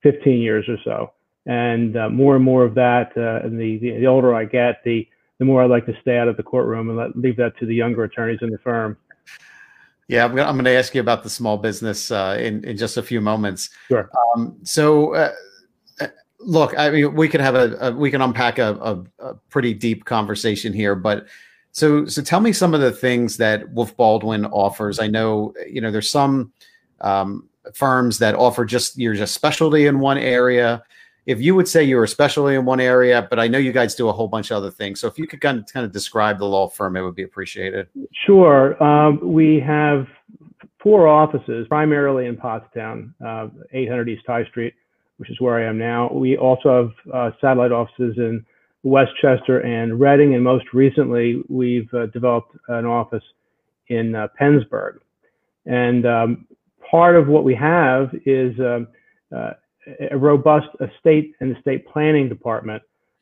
15 0.02 0.40
years 0.40 0.66
or 0.68 0.78
so. 0.84 1.14
And 1.46 1.96
uh, 1.96 2.10
more 2.10 2.36
and 2.36 2.44
more 2.44 2.66
of 2.66 2.74
that, 2.74 3.12
uh, 3.16 3.46
and 3.46 3.60
the, 3.60 3.78
the, 3.78 4.00
the 4.00 4.08
older 4.08 4.34
I 4.34 4.46
get, 4.46 4.84
the, 4.84 5.08
the 5.38 5.46
more 5.46 5.62
I 5.62 5.68
like 5.68 5.86
to 5.86 5.94
stay 6.02 6.18
out 6.18 6.28
of 6.28 6.38
the 6.38 6.44
courtroom 6.44 6.90
and 6.90 6.98
let, 6.98 7.16
leave 7.16 7.38
that 7.38 7.56
to 7.60 7.68
the 7.68 7.76
younger 7.76 8.04
attorneys 8.04 8.40
in 8.42 8.50
the 8.50 8.58
firm. 8.58 8.98
Yeah, 10.08 10.24
I'm 10.24 10.36
gonna, 10.36 10.48
I'm 10.48 10.56
going 10.56 10.66
to 10.66 10.72
ask 10.72 10.94
you 10.94 11.02
about 11.02 11.24
the 11.24 11.30
small 11.30 11.58
business 11.58 12.12
uh, 12.12 12.38
in 12.40 12.64
in 12.64 12.78
just 12.78 12.98
a 12.98 13.04
few 13.04 13.22
moments. 13.22 13.70
Sure. 13.88 14.10
Um, 14.36 14.56
so, 14.64 15.16
uh, 15.16 15.34
uh, 16.00 16.08
look, 16.40 16.78
I 16.78 16.92
mean, 16.92 17.16
we 17.16 17.28
could 17.28 17.42
have 17.42 17.56
a, 17.56 17.76
a 17.80 17.92
we 17.92 18.12
can 18.12 18.22
unpack 18.22 18.60
a, 18.60 18.76
a, 18.76 19.04
a 19.28 19.34
pretty 19.50 19.74
deep 19.74 20.06
conversation 20.06 20.74
here, 20.74 20.94
but 20.96 21.26
so 21.72 22.06
so 22.06 22.22
tell 22.22 22.40
me 22.40 22.54
some 22.54 22.74
of 22.74 22.82
the 22.82 22.92
things 22.92 23.38
that 23.38 23.68
Wolf 23.72 23.98
Baldwin 23.98 24.46
offers. 24.46 25.00
I 25.00 25.08
know 25.08 25.54
you 25.68 25.82
know 25.82 25.92
there's 25.92 26.10
some 26.10 26.54
um, 27.02 27.50
firms 27.74 28.20
that 28.20 28.36
offer 28.36 28.64
just 28.64 28.98
you're 28.98 29.16
just 29.16 29.34
specialty 29.34 29.88
in 29.88 30.00
one 30.00 30.20
area. 30.20 30.84
If 31.26 31.42
you 31.42 31.56
would 31.56 31.68
say 31.68 31.84
you 31.84 31.96
were 31.96 32.04
especially 32.04 32.56
in 32.56 32.66
one 32.66 32.80
area, 32.80 33.28
but 33.30 33.40
I 33.40 33.48
know 33.48 33.58
you 33.58 33.72
guys 33.72 33.96
do 33.96 34.10
a 34.10 34.14
whole 34.14 34.28
bunch 34.28 34.52
of 34.52 34.58
other 34.58 34.72
things. 34.72 35.00
So 35.00 35.08
if 35.08 35.18
you 35.18 35.28
could 35.28 35.42
kind 35.42 35.60
of 35.60 35.66
kind 35.72 35.86
of 35.86 35.92
describe 35.92 36.38
the 36.38 36.46
law 36.46 36.68
firm, 36.68 36.96
it 36.96 37.02
would 37.02 37.16
be 37.16 37.24
appreciated. 37.24 37.88
Sure. 38.26 38.82
Um, 38.84 39.20
we 39.22 39.60
have 39.60 40.08
four 40.82 41.08
offices, 41.08 41.68
primarily 41.68 42.28
in 42.28 42.38
Pottstown, 42.38 43.12
uh, 43.26 43.48
800 43.74 44.08
East 44.08 44.24
High 44.28 44.46
Street, 44.46 44.76
which 45.18 45.32
is 45.32 45.42
where 45.42 45.56
I 45.56 45.68
am 45.68 45.80
now. 45.80 46.12
We 46.14 46.38
also 46.38 46.94
have 47.10 47.14
uh, 47.14 47.32
satellite 47.42 47.72
offices 47.72 48.14
in 48.18 48.46
West 48.84 49.12
Chester 49.20 49.62
and 49.62 50.00
Reading, 50.00 50.36
and 50.36 50.44
most 50.44 50.66
recently, 50.74 51.42
we've 51.50 51.92
uh, 51.92 52.06
developed 52.08 52.56
an 52.68 52.86
office 52.86 53.24
in 53.88 54.14
uh, 54.14 54.28
Pennsburg. 54.40 55.00
And 55.66 56.06
um, 56.06 56.48
part 56.92 57.16
of 57.16 57.28
what 57.28 57.44
we 57.44 57.56
have 57.56 58.10
is 58.28 58.54
um, 58.60 58.88
uh, 59.36 59.54
a 60.12 60.18
robust 60.18 60.68
estate 60.82 61.36
and 61.40 61.56
estate 61.56 61.88
planning 61.88 62.30
department. 62.30 62.82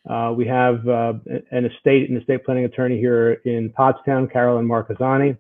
Uh, 0.10 0.34
we 0.36 0.46
have 0.46 0.88
uh, 0.88 1.14
an 1.52 1.66
estate 1.66 2.10
and 2.10 2.20
estate 2.20 2.44
planning 2.44 2.66
attorney 2.66 2.98
here 2.98 3.34
in 3.46 3.70
Pottstown, 3.70 4.32
Carolyn 4.32 4.68
Marcazzani, 4.68 5.38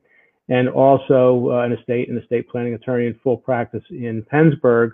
and 0.50 0.70
also 0.70 1.50
uh, 1.51 1.65
an 1.65 1.74
estate 1.74 2.10
and 2.10 2.22
estate 2.22 2.48
planning 2.50 2.74
attorney 2.74 3.08
in 3.08 3.20
full 3.24 3.38
practice 3.38 3.84
in 3.89 4.24
Pennsburg 4.32 4.94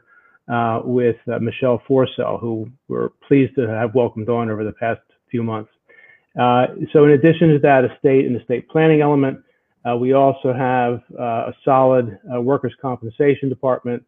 uh, 0.52 0.82
with 0.84 1.18
uh, 1.32 1.38
Michelle 1.40 1.82
Forsell, 1.88 2.40
who 2.40 2.70
we're 2.88 3.10
pleased 3.28 3.56
to 3.56 3.68
have 3.68 3.94
welcomed 3.94 4.30
on 4.30 4.50
over 4.50 4.64
the 4.64 4.74
past 4.74 5.02
few 5.30 5.44
months. 5.44 5.72
Uh, 6.40 6.68
so 6.94 7.06
in 7.06 7.12
addition 7.12 7.50
to 7.50 7.60
that 7.60 7.86
estate 7.86 8.26
and 8.26 8.40
estate 8.40 8.68
planning 8.70 9.02
element, 9.02 9.40
we 10.00 10.14
also 10.14 10.54
have 10.54 11.02
a 11.18 11.52
solid 11.66 12.20
workers' 12.24 12.76
compensation 12.80 13.50
department 13.50 14.04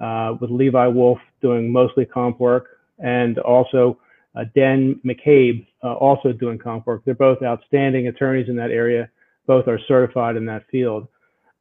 uh, 0.00 0.34
with 0.40 0.50
Levi 0.50 0.86
Wolf 0.86 1.18
doing 1.40 1.70
mostly 1.70 2.04
comp 2.04 2.40
work, 2.40 2.80
and 2.98 3.38
also 3.38 3.98
uh, 4.36 4.44
Dan 4.54 5.00
McCabe 5.04 5.66
uh, 5.82 5.94
also 5.94 6.32
doing 6.32 6.58
comp 6.58 6.86
work. 6.86 7.02
They're 7.04 7.14
both 7.14 7.42
outstanding 7.42 8.08
attorneys 8.08 8.48
in 8.48 8.56
that 8.56 8.70
area. 8.70 9.10
Both 9.46 9.68
are 9.68 9.78
certified 9.86 10.36
in 10.36 10.46
that 10.46 10.64
field. 10.70 11.08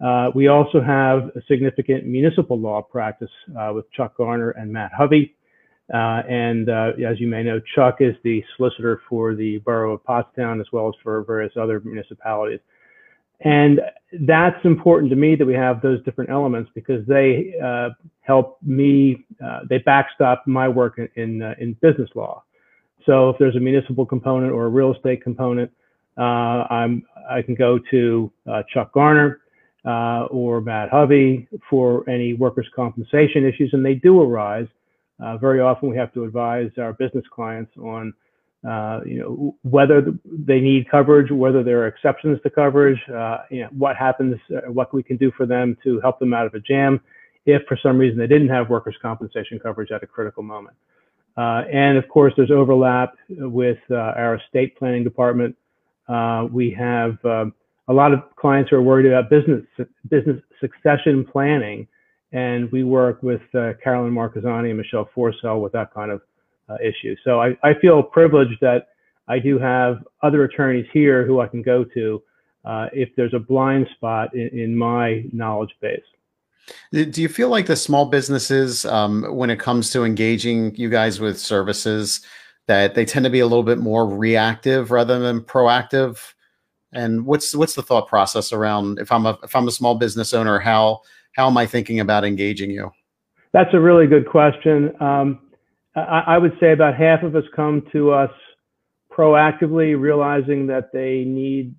Uh, 0.04 0.32
we 0.36 0.48
also 0.48 0.82
have 0.82 1.30
a 1.36 1.42
significant 1.48 2.06
municipal 2.06 2.60
law 2.60 2.82
practice 2.82 3.30
uh, 3.60 3.72
with 3.74 3.90
Chuck 3.92 4.18
Garner 4.18 4.52
and 4.52 4.72
Matt 4.72 4.92
Hovey. 4.98 5.36
Uh, 5.94 6.24
and 6.30 6.70
uh, 6.70 6.92
as 7.08 7.20
you 7.20 7.28
may 7.28 7.44
know, 7.44 7.62
Chuck 7.76 7.98
is 8.00 8.16
the 8.24 8.44
solicitor 8.58 9.02
for 9.10 9.36
the 9.36 9.60
borough 9.60 9.94
of 9.94 10.04
Pottstown 10.04 10.60
as 10.60 10.68
well 10.72 10.88
as 10.88 10.94
for 11.04 11.24
various 11.24 11.54
other 11.60 11.82
municipalities. 11.82 12.60
And 13.44 13.82
that's 14.22 14.64
important 14.64 15.10
to 15.10 15.16
me 15.16 15.36
that 15.36 15.46
we 15.46 15.54
have 15.54 15.82
those 15.82 16.04
different 16.04 16.30
elements 16.30 16.72
because 16.74 17.06
they 17.08 17.54
uh, 17.64 17.90
help 18.22 18.58
me, 18.64 19.26
uh, 19.44 19.62
they 19.70 19.80
backstop 19.80 20.44
my 20.48 20.68
work 20.68 20.98
in, 20.98 21.10
in, 21.16 21.42
uh, 21.42 21.54
in, 21.60 21.74
business 21.82 22.10
law. 22.16 22.44
So 23.06 23.32
if 23.32 23.38
there's 23.38 23.56
a 23.58 23.60
municipal 23.60 24.06
component 24.06 24.54
or 24.54 24.66
a 24.66 24.70
real 24.70 24.94
estate 24.94 25.22
component, 25.22 25.70
uh, 26.18 26.22
I'm, 26.70 27.04
I 27.30 27.42
can 27.42 27.56
go 27.56 27.80
to 27.92 28.32
uh, 28.50 28.64
Chuck 28.74 28.94
Garner 28.94 29.42
uh, 29.86 30.26
or 30.30 30.62
Matt 30.62 30.90
Hovey 30.90 31.48
for 31.70 32.08
any 32.10 32.34
workers' 32.34 32.68
compensation 32.74 33.46
issues, 33.46 33.72
and 33.74 33.86
they 33.86 33.96
do 33.96 34.22
arise. 34.22 34.68
very 35.42 35.60
often 35.60 35.90
we 35.90 35.98
have 35.98 36.14
to 36.14 36.24
advise 36.24 36.72
our 36.78 36.94
business 36.94 37.26
clients 37.34 37.72
on 37.78 38.14
uh, 38.68 39.02
you 39.06 39.20
know, 39.20 39.56
whether 39.64 40.06
they 40.24 40.62
need 40.62 40.90
coverage, 40.90 41.30
whether 41.30 41.64
there 41.64 41.82
are 41.82 41.88
exceptions 41.88 42.40
to 42.44 42.50
coverage, 42.50 43.00
uh, 43.10 43.40
you 43.50 43.62
know, 43.62 43.70
what 43.78 43.98
happens, 43.98 44.40
uh, 44.56 44.72
what 44.72 44.94
we 44.94 45.04
can 45.04 45.18
do 45.18 45.32
for 45.36 45.46
them 45.46 45.78
to 45.84 46.00
help 46.00 46.18
them 46.20 46.34
out 46.34 46.46
of 46.46 46.54
a 46.54 46.60
jam 46.60 47.02
if 47.46 47.62
for 47.68 47.78
some 47.84 47.98
reason 47.98 48.18
they 48.18 48.28
didn't 48.28 48.48
have 48.48 48.70
workers' 48.70 48.96
compensation 49.02 49.60
coverage 49.60 49.92
at 49.92 50.02
a 50.02 50.08
critical 50.08 50.44
moment. 50.44 50.78
Uh, 51.36 51.64
and 51.74 51.98
of 51.98 52.08
course, 52.08 52.32
there's 52.38 52.52
overlap 52.52 53.16
with 53.30 53.80
uh, 53.92 53.96
our 53.96 54.36
estate 54.36 54.78
planning 54.78 55.04
department. 55.04 55.56
We 56.52 56.72
have 56.72 57.18
um, 57.26 57.54
a 57.90 57.94
lot 57.94 58.14
of 58.14 58.24
clients 58.38 58.70
who 58.70 58.78
are 58.78 58.82
worried 58.82 59.08
about 59.08 59.30
business 59.30 59.66
business 60.08 60.42
succession 60.62 61.26
planning, 61.26 61.86
and 62.32 62.72
we 62.72 62.86
work 62.86 63.22
with 63.24 63.42
Carolyn 63.52 64.14
Marquesani 64.14 64.70
and 64.70 64.78
Michelle 64.78 65.10
Forsell 65.14 65.62
with 65.62 65.74
that 65.74 65.94
kind 65.94 66.12
of 66.12 66.22
uh, 66.70 66.78
issue. 66.84 67.16
So 67.24 67.42
I, 67.42 67.58
I 67.64 67.74
feel 67.82 68.02
privileged 68.02 68.60
that 68.62 68.88
I 69.28 69.40
do 69.40 69.58
have 69.60 70.04
other 70.22 70.44
attorneys 70.44 70.86
here 70.94 71.26
who 71.26 71.40
I 71.40 71.48
can 71.48 71.62
go 71.62 71.84
to 71.84 72.24
uh, 72.66 72.88
if 72.94 73.10
there's 73.16 73.34
a 73.34 73.40
blind 73.40 73.88
spot 73.96 74.34
in, 74.34 74.48
in, 74.48 74.78
my 74.78 75.26
knowledge 75.34 75.76
base. 75.82 76.02
Do 76.94 77.22
you 77.22 77.28
feel 77.28 77.50
like 77.50 77.66
the 77.66 77.76
small 77.76 78.06
businesses, 78.06 78.86
um, 78.86 79.24
when 79.36 79.50
it 79.50 79.60
comes 79.60 79.92
to 79.92 80.06
engaging 80.06 80.74
you 80.76 80.90
guys 80.90 81.20
with 81.20 81.38
services, 81.38 82.22
that 82.68 82.96
they 82.96 83.04
tend 83.04 83.26
to 83.26 83.30
be 83.30 83.42
a 83.42 83.46
little 83.46 83.64
bit 83.64 83.80
more 83.80 84.08
reactive 84.08 84.92
rather 84.92 85.20
than 85.20 85.42
proactive? 85.42 86.34
And 86.94 87.26
what's 87.26 87.54
what's 87.54 87.76
the 87.76 87.82
thought 87.82 88.08
process 88.08 88.54
around 88.54 89.00
if 89.00 89.12
I'm 89.12 89.26
a 89.26 89.38
if 89.44 89.56
I'm 89.56 89.68
a 89.68 89.72
small 89.72 89.96
business 89.96 90.34
owner, 90.34 90.60
how 90.60 91.02
how 91.34 91.48
am 91.48 91.58
I 91.58 91.66
thinking 91.66 92.00
about 92.00 92.24
engaging 92.24 92.72
you? 92.72 92.92
That's 93.52 93.74
a 93.74 93.80
really 93.80 94.08
good 94.08 94.28
question. 94.28 94.94
Um, 95.02 95.40
I, 95.96 96.24
I 96.28 96.38
would 96.38 96.58
say 96.60 96.72
about 96.72 96.96
half 96.96 97.24
of 97.24 97.36
us 97.36 97.44
come 97.56 97.86
to 97.92 98.12
us 98.12 98.32
proactively, 99.12 100.00
realizing 100.00 100.68
that 100.68 100.92
they 100.92 101.24
need 101.24 101.76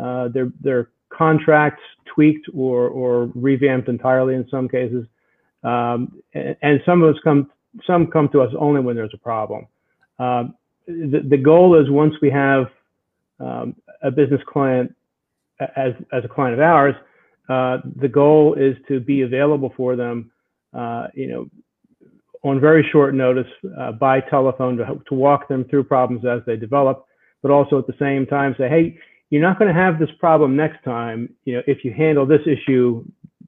uh, 0.00 0.28
their 0.28 0.50
their 0.60 0.90
contracts 1.10 1.82
tweaked 2.06 2.48
or 2.54 2.88
or 2.88 3.30
revamped 3.34 3.88
entirely 3.88 4.34
in 4.34 4.46
some 4.50 4.68
cases, 4.68 5.06
um, 5.64 6.20
and, 6.34 6.56
and, 6.62 6.80
some 6.86 7.02
of 7.02 7.14
us 7.14 7.20
come 7.24 7.50
some 7.86 8.06
come 8.08 8.28
to 8.30 8.40
us 8.40 8.52
only 8.58 8.80
when 8.80 8.94
there's 8.94 9.14
a 9.14 9.18
problem. 9.18 9.66
Um, 10.18 10.54
the, 10.86 11.22
the 11.28 11.36
goal 11.36 11.80
is 11.80 11.90
once 11.90 12.14
we 12.22 12.30
have 12.30 12.66
um, 13.40 13.74
a 14.02 14.10
business 14.10 14.40
client 14.46 14.94
as 15.60 15.92
as 16.12 16.24
a 16.24 16.28
client 16.28 16.54
of 16.54 16.60
ours, 16.60 16.94
uh, 17.48 17.78
the 17.96 18.08
goal 18.08 18.54
is 18.54 18.76
to 18.88 19.00
be 19.00 19.22
available 19.22 19.72
for 19.76 19.96
them, 19.96 20.30
uh, 20.72 21.08
you 21.14 21.28
know, 21.28 21.50
on 22.44 22.60
very 22.60 22.86
short 22.92 23.14
notice 23.14 23.50
uh, 23.78 23.92
by 23.92 24.20
telephone 24.20 24.76
to, 24.76 25.00
to 25.08 25.14
walk 25.14 25.48
them 25.48 25.64
through 25.64 25.84
problems 25.84 26.24
as 26.24 26.40
they 26.46 26.56
develop, 26.56 27.06
but 27.42 27.50
also 27.50 27.78
at 27.78 27.86
the 27.86 27.94
same 27.98 28.26
time 28.26 28.54
say, 28.58 28.68
hey, 28.68 28.98
you're 29.30 29.42
not 29.42 29.58
going 29.58 29.72
to 29.72 29.78
have 29.78 29.98
this 29.98 30.10
problem 30.20 30.56
next 30.56 30.82
time, 30.84 31.28
you 31.44 31.54
know, 31.54 31.62
if 31.66 31.84
you 31.84 31.92
handle 31.92 32.26
this 32.26 32.42
issue 32.46 33.04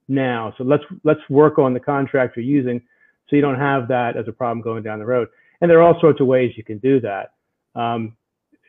now. 0.09 0.53
So 0.59 0.65
let's 0.65 0.83
let's 1.05 1.21
work 1.29 1.59
on 1.59 1.75
the 1.75 1.81
contract 1.81 2.37
you're 2.37 2.45
using 2.45 2.81
so 3.29 3.37
you 3.37 3.43
don't 3.43 3.59
have 3.59 3.89
that 3.89 4.17
as 4.17 4.27
a 4.27 4.33
problem 4.33 4.63
going 4.63 4.83
down 4.83 4.99
the 4.99 5.07
road. 5.07 5.29
And 5.61 5.71
there 5.71 5.79
are 5.79 5.83
all 5.83 6.01
sorts 6.01 6.21
of 6.21 6.27
ways 6.27 6.53
you 6.57 6.65
can 6.65 6.79
do 6.79 7.01
that. 7.01 7.33
Um, 7.75 8.17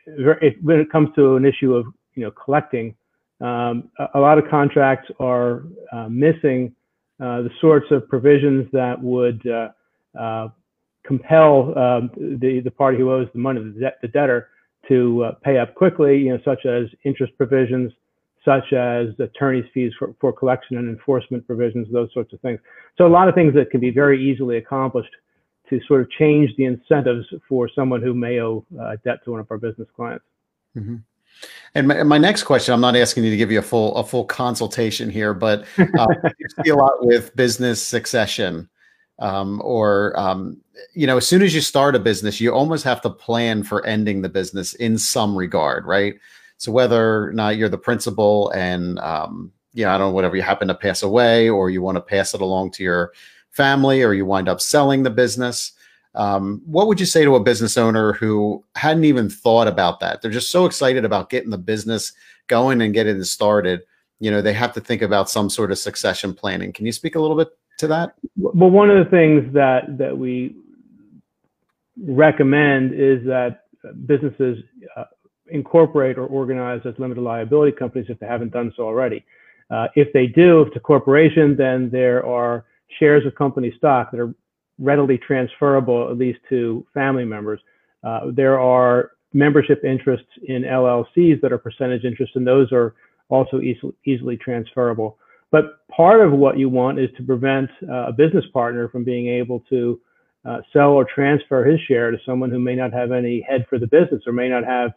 it, 0.06 0.62
when 0.62 0.80
it 0.80 0.90
comes 0.90 1.08
to 1.16 1.36
an 1.36 1.44
issue 1.44 1.74
of 1.74 1.86
you 2.14 2.24
know 2.24 2.30
collecting, 2.30 2.94
um, 3.40 3.90
a, 3.98 4.06
a, 4.14 4.20
lot 4.20 4.38
of 4.38 4.44
contracts 4.50 5.10
are 5.18 5.64
uh, 5.92 6.08
missing 6.08 6.74
uh, 7.20 7.42
the 7.42 7.50
sorts 7.60 7.86
of 7.90 8.08
provisions 8.08 8.68
that 8.72 9.00
would 9.00 9.46
uh, 9.48 9.68
compel 11.06 11.78
um, 11.78 12.10
the 12.16 12.60
the 12.62 12.70
party 12.70 12.98
who 12.98 13.12
owes 13.12 13.28
the 13.32 13.38
money, 13.38 13.60
the, 13.62 13.80
debt, 13.80 13.98
the 14.02 14.08
debtor, 14.08 14.48
to 14.88 15.24
uh, 15.24 15.32
pay 15.42 15.58
up 15.58 15.74
quickly. 15.74 16.18
You 16.18 16.30
know, 16.30 16.40
such 16.44 16.66
as 16.66 16.86
interest 17.04 17.32
provisions, 17.36 17.92
such 18.44 18.72
as 18.72 19.08
attorney's 19.18 19.64
fees 19.72 19.92
for, 19.98 20.14
for 20.20 20.32
collection 20.32 20.78
and 20.78 20.88
enforcement 20.88 21.46
provisions, 21.46 21.88
those 21.92 22.12
sorts 22.12 22.32
of 22.32 22.40
things. 22.40 22.60
So 22.96 23.06
a 23.06 23.08
lot 23.08 23.28
of 23.28 23.34
things 23.34 23.54
that 23.54 23.70
can 23.70 23.80
be 23.80 23.90
very 23.90 24.22
easily 24.22 24.56
accomplished 24.56 25.14
to 25.68 25.80
sort 25.86 26.00
of 26.02 26.10
change 26.10 26.50
the 26.56 26.64
incentives 26.64 27.26
for 27.48 27.68
someone 27.74 28.02
who 28.02 28.12
may 28.12 28.40
owe 28.40 28.64
uh, 28.80 28.96
debt 29.04 29.18
to 29.24 29.30
one 29.30 29.40
of 29.40 29.46
our 29.50 29.58
business 29.58 29.88
clients. 29.94 30.24
Mm-hmm. 30.76 30.96
And 31.74 31.88
my, 31.88 32.02
my, 32.02 32.18
next 32.18 32.42
question, 32.42 32.74
I'm 32.74 32.80
not 32.80 32.96
asking 32.96 33.24
you 33.24 33.30
to 33.30 33.36
give 33.36 33.52
you 33.52 33.60
a 33.60 33.62
full 33.62 33.94
a 33.96 34.04
full 34.04 34.24
consultation 34.24 35.08
here, 35.08 35.32
but 35.32 35.64
uh, 35.78 36.06
you 36.38 36.46
see 36.64 36.70
a 36.70 36.74
lot 36.74 37.04
with 37.06 37.34
business 37.36 37.80
succession 37.80 38.68
um, 39.20 39.60
or 39.64 40.18
um, 40.18 40.56
you 40.94 41.06
know 41.06 41.18
as 41.18 41.26
soon 41.26 41.42
as 41.42 41.54
you 41.54 41.60
start 41.60 41.94
a 41.94 41.98
business 41.98 42.40
you 42.40 42.52
almost 42.52 42.84
have 42.84 43.00
to 43.02 43.10
plan 43.10 43.62
for 43.62 43.84
ending 43.86 44.22
the 44.22 44.28
business 44.28 44.74
in 44.74 44.98
some 44.98 45.36
regard 45.36 45.86
right? 45.86 46.14
So 46.56 46.72
whether 46.72 47.24
or 47.24 47.32
not 47.32 47.56
you're 47.56 47.70
the 47.70 47.78
principal 47.78 48.50
and 48.50 48.98
um, 48.98 49.52
you 49.72 49.84
know 49.84 49.90
i 49.90 49.98
don't 49.98 50.08
know 50.08 50.14
whatever 50.14 50.36
you 50.36 50.42
happen 50.42 50.68
to 50.68 50.74
pass 50.74 51.02
away 51.02 51.48
or 51.48 51.70
you 51.70 51.80
want 51.80 51.96
to 51.96 52.00
pass 52.00 52.34
it 52.34 52.40
along 52.40 52.72
to 52.72 52.82
your 52.82 53.12
family 53.50 54.02
or 54.02 54.14
you 54.14 54.26
wind 54.26 54.48
up 54.48 54.60
selling 54.60 55.02
the 55.02 55.10
business 55.10 55.72
um, 56.16 56.60
what 56.64 56.88
would 56.88 56.98
you 56.98 57.06
say 57.06 57.24
to 57.24 57.36
a 57.36 57.40
business 57.40 57.78
owner 57.78 58.12
who 58.14 58.64
hadn't 58.74 59.04
even 59.04 59.30
thought 59.30 59.68
about 59.68 60.00
that? 60.00 60.20
They're 60.20 60.30
just 60.32 60.50
so 60.50 60.66
excited 60.66 61.04
about 61.04 61.30
getting 61.30 61.50
the 61.50 61.56
business 61.56 62.12
going 62.48 62.82
and 62.82 62.92
getting 62.92 63.16
it 63.16 63.26
started 63.26 63.82
you 64.20 64.30
know 64.30 64.40
they 64.40 64.52
have 64.52 64.72
to 64.74 64.80
think 64.80 65.02
about 65.02 65.28
some 65.28 65.50
sort 65.50 65.72
of 65.72 65.78
succession 65.78 66.32
planning. 66.32 66.72
Can 66.72 66.86
you 66.86 66.92
speak 66.92 67.16
a 67.16 67.20
little 67.20 67.36
bit 67.36 67.48
to 67.80 67.86
that? 67.88 68.14
Well, 68.36 68.70
one 68.70 68.90
of 68.90 69.04
the 69.04 69.10
things 69.10 69.52
that 69.54 69.98
that 69.98 70.16
we 70.16 70.56
recommend 72.02 72.94
is 72.94 73.24
that 73.26 73.64
businesses 74.06 74.58
uh, 74.96 75.04
incorporate 75.48 76.16
or 76.16 76.26
organize 76.26 76.80
as 76.84 76.94
limited 76.98 77.20
liability 77.20 77.76
companies 77.76 78.06
if 78.08 78.18
they 78.18 78.26
haven't 78.26 78.52
done 78.52 78.72
so 78.76 78.84
already. 78.84 79.24
Uh, 79.70 79.86
if 79.94 80.12
they 80.12 80.26
do, 80.26 80.62
if 80.62 80.68
it's 80.68 80.76
a 80.76 80.80
corporation, 80.80 81.56
then 81.56 81.90
there 81.90 82.24
are 82.26 82.64
shares 82.98 83.24
of 83.26 83.34
company 83.34 83.72
stock 83.76 84.10
that 84.10 84.20
are 84.20 84.34
readily 84.78 85.18
transferable, 85.18 86.10
at 86.10 86.16
least 86.16 86.38
to 86.48 86.84
family 86.94 87.24
members. 87.24 87.60
Uh, 88.02 88.20
there 88.32 88.58
are 88.58 89.12
membership 89.32 89.84
interests 89.84 90.26
in 90.48 90.62
LLCs 90.62 91.40
that 91.40 91.52
are 91.52 91.58
percentage 91.58 92.04
interests, 92.04 92.34
and 92.34 92.46
those 92.46 92.72
are 92.72 92.94
also 93.28 93.60
easily, 93.60 93.92
easily 94.06 94.36
transferable. 94.36 95.18
But 95.50 95.86
part 95.88 96.20
of 96.20 96.32
what 96.32 96.58
you 96.58 96.68
want 96.68 96.98
is 96.98 97.10
to 97.16 97.22
prevent 97.22 97.70
uh, 97.88 98.06
a 98.08 98.12
business 98.12 98.44
partner 98.52 98.88
from 98.88 99.04
being 99.04 99.28
able 99.28 99.60
to 99.70 100.00
uh, 100.44 100.58
sell 100.72 100.90
or 100.90 101.04
transfer 101.04 101.64
his 101.64 101.80
share 101.80 102.10
to 102.10 102.18
someone 102.24 102.50
who 102.50 102.58
may 102.58 102.74
not 102.74 102.92
have 102.92 103.12
any 103.12 103.44
head 103.48 103.66
for 103.68 103.78
the 103.78 103.86
business 103.86 104.22
or 104.26 104.32
may 104.32 104.48
not 104.48 104.64
have 104.64 104.92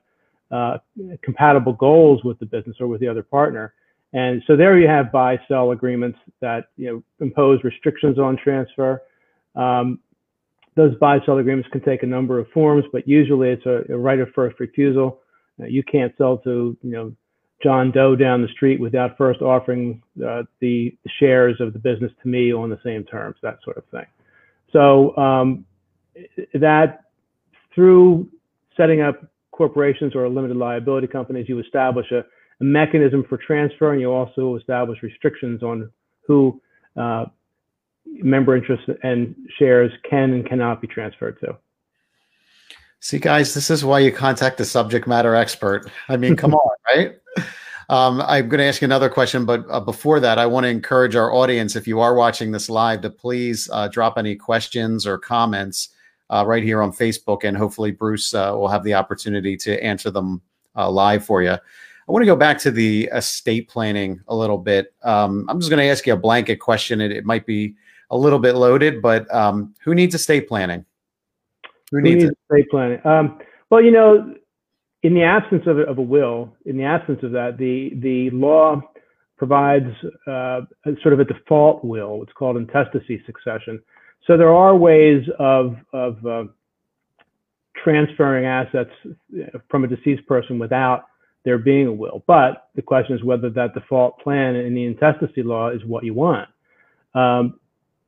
uh, 0.51 0.77
compatible 1.21 1.73
goals 1.73 2.23
with 2.23 2.39
the 2.39 2.45
business 2.45 2.77
or 2.79 2.87
with 2.87 3.01
the 3.01 3.07
other 3.07 3.23
partner. 3.23 3.73
And 4.13 4.43
so 4.45 4.55
there 4.55 4.77
you 4.77 4.87
have 4.87 5.11
buy 5.11 5.39
sell 5.47 5.71
agreements 5.71 6.19
that 6.39 6.67
you 6.77 6.85
know 6.85 7.03
impose 7.19 7.63
restrictions 7.63 8.19
on 8.19 8.37
transfer. 8.37 9.01
Um, 9.55 9.99
those 10.75 10.95
buy 10.99 11.19
sell 11.25 11.39
agreements 11.39 11.69
can 11.71 11.81
take 11.81 12.03
a 12.03 12.07
number 12.07 12.39
of 12.39 12.47
forms, 12.49 12.85
but 12.91 13.07
usually 13.07 13.49
it's 13.49 13.65
a, 13.65 13.83
a 13.91 13.97
right 13.97 14.19
of 14.19 14.29
first 14.35 14.59
refusal. 14.59 15.19
Uh, 15.59 15.65
you 15.65 15.83
can't 15.83 16.13
sell 16.17 16.37
to 16.39 16.77
you 16.83 16.91
know 16.91 17.13
John 17.63 17.91
Doe 17.91 18.15
down 18.15 18.41
the 18.41 18.47
street 18.49 18.79
without 18.79 19.17
first 19.17 19.41
offering 19.41 20.03
uh, 20.25 20.43
the 20.59 20.95
shares 21.19 21.59
of 21.59 21.73
the 21.73 21.79
business 21.79 22.11
to 22.21 22.27
me 22.27 22.51
on 22.53 22.69
the 22.69 22.79
same 22.83 23.03
terms, 23.05 23.37
that 23.41 23.59
sort 23.63 23.77
of 23.77 23.85
thing. 23.85 24.05
So 24.71 25.15
um, 25.17 25.65
that 26.53 27.05
through 27.73 28.29
setting 28.75 29.01
up 29.01 29.23
corporations 29.51 30.15
or 30.15 30.27
limited 30.27 30.57
liability 30.57 31.07
companies, 31.07 31.47
you 31.47 31.59
establish 31.59 32.11
a, 32.11 32.19
a 32.19 32.63
mechanism 32.63 33.23
for 33.29 33.37
transfer, 33.37 33.93
and 33.93 34.01
you 34.01 34.11
also 34.11 34.55
establish 34.55 35.01
restrictions 35.01 35.63
on 35.63 35.89
who 36.27 36.61
uh, 36.97 37.25
member 38.05 38.55
interests 38.55 38.85
and 39.03 39.35
shares 39.57 39.91
can 40.09 40.33
and 40.33 40.47
cannot 40.47 40.81
be 40.81 40.87
transferred 40.87 41.39
to. 41.39 41.57
See, 42.99 43.19
guys, 43.19 43.53
this 43.53 43.69
is 43.69 43.83
why 43.83 43.99
you 43.99 44.11
contact 44.11 44.57
the 44.57 44.65
subject 44.65 45.07
matter 45.07 45.35
expert. 45.35 45.89
I 46.07 46.17
mean, 46.17 46.35
come 46.35 46.53
on, 46.53 46.75
right? 46.95 47.15
Um, 47.93 48.21
I'm 48.21 48.49
going 48.49 48.57
to 48.57 48.65
ask 48.65 48.81
you 48.81 48.85
another 48.85 49.07
question, 49.07 49.45
but 49.45 49.67
uh, 49.69 49.79
before 49.79 50.19
that, 50.19 50.39
I 50.39 50.47
want 50.47 50.63
to 50.63 50.67
encourage 50.67 51.15
our 51.15 51.31
audience, 51.31 51.75
if 51.75 51.87
you 51.87 51.99
are 51.99 52.15
watching 52.15 52.51
this 52.51 52.67
live, 52.67 53.01
to 53.01 53.11
please 53.11 53.69
uh, 53.71 53.87
drop 53.87 54.17
any 54.17 54.35
questions 54.35 55.05
or 55.05 55.19
comments 55.19 55.89
uh, 56.31 56.43
right 56.47 56.63
here 56.63 56.81
on 56.81 56.91
Facebook, 56.91 57.43
and 57.43 57.55
hopefully 57.55 57.91
Bruce 57.91 58.33
uh, 58.33 58.51
will 58.55 58.67
have 58.67 58.83
the 58.83 58.95
opportunity 58.95 59.55
to 59.57 59.79
answer 59.83 60.09
them 60.09 60.41
uh, 60.75 60.89
live 60.89 61.23
for 61.23 61.43
you. 61.43 61.51
I 61.51 61.59
want 62.07 62.23
to 62.23 62.25
go 62.25 62.35
back 62.35 62.57
to 62.61 62.71
the 62.71 63.11
estate 63.13 63.69
planning 63.69 64.19
a 64.27 64.35
little 64.35 64.57
bit. 64.57 64.91
Um, 65.03 65.45
I'm 65.47 65.59
just 65.59 65.69
going 65.69 65.85
to 65.85 65.91
ask 65.91 66.07
you 66.07 66.13
a 66.13 66.17
blanket 66.17 66.55
question. 66.55 66.99
It, 66.99 67.11
it 67.11 67.25
might 67.25 67.45
be 67.45 67.75
a 68.09 68.17
little 68.17 68.39
bit 68.39 68.55
loaded, 68.55 69.03
but 69.03 69.31
um, 69.31 69.75
who 69.83 69.93
needs 69.93 70.15
estate 70.15 70.47
planning? 70.47 70.83
Who 71.91 72.01
needs, 72.01 72.23
needs 72.23 72.35
estate 72.49 72.71
planning? 72.71 73.05
Um, 73.05 73.39
well, 73.69 73.83
you 73.83 73.91
know, 73.91 74.33
in 75.03 75.13
the 75.13 75.23
absence 75.23 75.63
of, 75.67 75.77
of 75.79 75.97
a 75.97 76.01
will, 76.01 76.53
in 76.65 76.77
the 76.77 76.83
absence 76.83 77.19
of 77.23 77.31
that, 77.31 77.57
the 77.57 77.91
the 77.99 78.29
law 78.31 78.81
provides 79.37 79.93
uh, 80.27 80.61
sort 81.01 81.13
of 81.13 81.19
a 81.19 81.25
default 81.25 81.83
will. 81.83 82.21
It's 82.23 82.31
called 82.33 82.57
intestacy 82.57 83.21
succession. 83.25 83.81
So 84.25 84.37
there 84.37 84.53
are 84.53 84.75
ways 84.75 85.23
of 85.39 85.75
of 85.91 86.25
uh, 86.25 86.43
transferring 87.83 88.45
assets 88.45 88.91
from 89.69 89.83
a 89.83 89.87
deceased 89.87 90.25
person 90.27 90.57
without 90.59 91.05
there 91.43 91.57
being 91.57 91.87
a 91.87 91.93
will. 91.93 92.23
But 92.25 92.69
the 92.75 92.81
question 92.81 93.15
is 93.15 93.23
whether 93.23 93.49
that 93.49 93.73
default 93.73 94.19
plan 94.19 94.55
in 94.55 94.73
the 94.73 94.85
intestacy 94.85 95.43
law 95.43 95.69
is 95.69 95.83
what 95.85 96.05
you 96.05 96.13
want. 96.13 96.47
Um, 97.13 97.59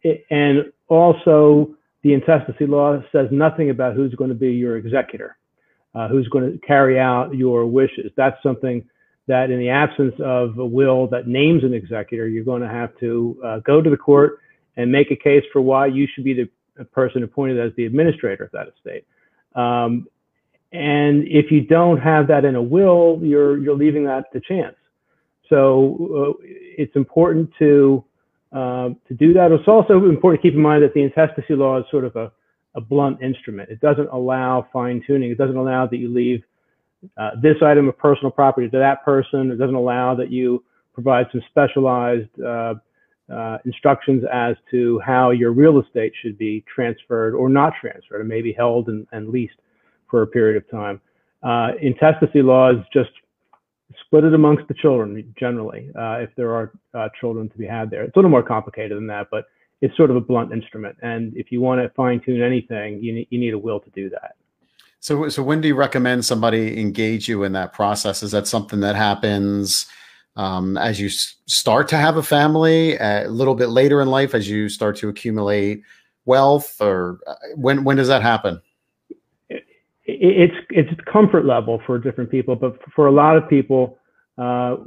it, 0.03 0.25
and 0.29 0.71
also, 0.87 1.75
the 2.03 2.13
intestacy 2.13 2.65
law 2.65 3.01
says 3.11 3.27
nothing 3.31 3.71
about 3.71 3.95
who's 3.95 4.13
going 4.15 4.29
to 4.29 4.35
be 4.35 4.51
your 4.51 4.77
executor, 4.77 5.37
uh, 5.95 6.07
who's 6.07 6.27
going 6.27 6.51
to 6.51 6.57
carry 6.59 6.99
out 6.99 7.33
your 7.33 7.65
wishes. 7.65 8.11
That's 8.15 8.41
something 8.43 8.83
that, 9.27 9.49
in 9.49 9.59
the 9.59 9.69
absence 9.69 10.13
of 10.19 10.57
a 10.59 10.65
will 10.65 11.07
that 11.07 11.27
names 11.27 11.63
an 11.63 11.73
executor, 11.73 12.27
you're 12.27 12.43
going 12.43 12.61
to 12.61 12.67
have 12.69 12.97
to 12.99 13.39
uh, 13.43 13.59
go 13.59 13.81
to 13.81 13.89
the 13.89 13.97
court 13.97 14.39
and 14.77 14.91
make 14.91 15.09
a 15.11 15.15
case 15.15 15.43
for 15.51 15.61
why 15.61 15.87
you 15.87 16.07
should 16.13 16.23
be 16.23 16.33
the 16.33 16.85
person 16.85 17.23
appointed 17.23 17.59
as 17.59 17.71
the 17.77 17.85
administrator 17.85 18.43
of 18.43 18.51
that 18.51 18.67
estate. 18.67 19.05
Um, 19.55 20.07
and 20.73 21.25
if 21.27 21.51
you 21.51 21.61
don't 21.61 21.97
have 21.97 22.27
that 22.27 22.43
in 22.43 22.55
a 22.55 22.61
will, 22.61 23.19
you're 23.23 23.57
you're 23.57 23.75
leaving 23.75 24.03
that 24.05 24.31
to 24.33 24.41
chance. 24.41 24.75
So 25.49 26.35
uh, 26.39 26.43
it's 26.43 26.95
important 26.95 27.49
to 27.59 28.03
uh, 28.51 28.89
to 29.07 29.13
do 29.13 29.33
that. 29.33 29.51
It's 29.51 29.67
also 29.67 30.05
important 30.05 30.41
to 30.41 30.47
keep 30.47 30.55
in 30.55 30.61
mind 30.61 30.83
that 30.83 30.93
the 30.93 31.03
intestacy 31.03 31.55
law 31.55 31.79
is 31.79 31.85
sort 31.89 32.03
of 32.03 32.15
a, 32.15 32.31
a 32.75 32.81
blunt 32.81 33.21
instrument. 33.21 33.69
It 33.69 33.79
doesn't 33.81 34.09
allow 34.09 34.67
fine 34.71 35.01
tuning. 35.05 35.31
It 35.31 35.37
doesn't 35.37 35.55
allow 35.55 35.87
that 35.87 35.97
you 35.97 36.13
leave 36.13 36.43
uh, 37.17 37.31
this 37.41 37.55
item 37.61 37.87
of 37.87 37.97
personal 37.97 38.31
property 38.31 38.69
to 38.69 38.77
that 38.77 39.03
person. 39.03 39.51
It 39.51 39.57
doesn't 39.57 39.75
allow 39.75 40.15
that 40.15 40.31
you 40.31 40.63
provide 40.93 41.27
some 41.31 41.41
specialized 41.49 42.29
uh, 42.41 42.75
uh, 43.31 43.57
instructions 43.65 44.23
as 44.31 44.55
to 44.71 44.99
how 45.05 45.31
your 45.31 45.51
real 45.51 45.79
estate 45.79 46.13
should 46.21 46.37
be 46.37 46.63
transferred 46.73 47.33
or 47.33 47.49
not 47.49 47.73
transferred, 47.79 48.21
or 48.21 48.23
maybe 48.23 48.53
held 48.53 48.87
and, 48.87 49.07
and 49.11 49.29
leased 49.29 49.59
for 50.09 50.21
a 50.21 50.27
period 50.27 50.57
of 50.57 50.69
time. 50.69 51.01
Uh, 51.43 51.71
intestacy 51.81 52.41
laws 52.41 52.75
just 52.93 53.09
split 54.05 54.23
it 54.23 54.33
amongst 54.33 54.67
the 54.67 54.73
children 54.73 55.33
generally, 55.39 55.89
uh, 55.97 56.17
if 56.19 56.29
there 56.35 56.53
are 56.53 56.71
uh, 56.93 57.07
children 57.19 57.49
to 57.49 57.57
be 57.57 57.65
had 57.65 57.89
there. 57.89 58.03
It's 58.03 58.15
a 58.15 58.19
little 58.19 58.31
more 58.31 58.43
complicated 58.43 58.97
than 58.97 59.07
that, 59.07 59.27
but 59.31 59.45
it's 59.81 59.95
sort 59.97 60.09
of 60.09 60.15
a 60.15 60.21
blunt 60.21 60.51
instrument. 60.51 60.97
And 61.01 61.35
if 61.35 61.51
you 61.51 61.61
want 61.61 61.81
to 61.81 61.89
fine 61.89 62.21
tune 62.21 62.41
anything, 62.41 63.01
you 63.03 63.13
need, 63.13 63.27
you 63.29 63.39
need 63.39 63.53
a 63.53 63.57
will 63.57 63.79
to 63.79 63.89
do 63.91 64.09
that. 64.09 64.35
So, 64.99 65.29
so 65.29 65.43
when 65.43 65.61
do 65.61 65.67
you 65.67 65.75
recommend 65.75 66.25
somebody 66.25 66.79
engage 66.79 67.27
you 67.29 67.43
in 67.43 67.51
that 67.51 67.73
process? 67.73 68.23
Is 68.23 68.31
that 68.31 68.47
something 68.47 68.79
that 68.79 68.95
happens 68.95 69.85
um, 70.35 70.77
as 70.77 70.99
you 70.99 71.09
start 71.09 71.87
to 71.89 71.97
have 71.97 72.17
a 72.17 72.23
family, 72.23 72.97
a 72.97 73.27
little 73.29 73.55
bit 73.55 73.67
later 73.67 74.01
in 74.01 74.09
life, 74.09 74.33
as 74.33 74.49
you 74.49 74.67
start 74.67 74.97
to 74.97 75.09
accumulate 75.09 75.83
wealth, 76.25 76.81
or 76.81 77.19
uh, 77.27 77.35
when 77.55 77.83
when 77.83 77.95
does 77.97 78.07
that 78.07 78.21
happen? 78.21 78.61
it's 80.07 80.55
it's 80.69 80.89
comfort 81.11 81.45
level 81.45 81.81
for 81.85 81.97
different 81.97 82.29
people, 82.29 82.55
but 82.55 82.77
for 82.93 83.07
a 83.07 83.11
lot 83.11 83.37
of 83.37 83.49
people, 83.49 83.97
uh, 84.37 84.77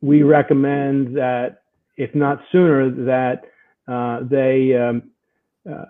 we 0.00 0.22
recommend 0.22 1.16
that 1.16 1.62
if 1.96 2.14
not 2.14 2.40
sooner, 2.50 2.90
that 2.90 3.49
they 4.28 4.74
um, 4.76 5.10
uh, 5.70 5.86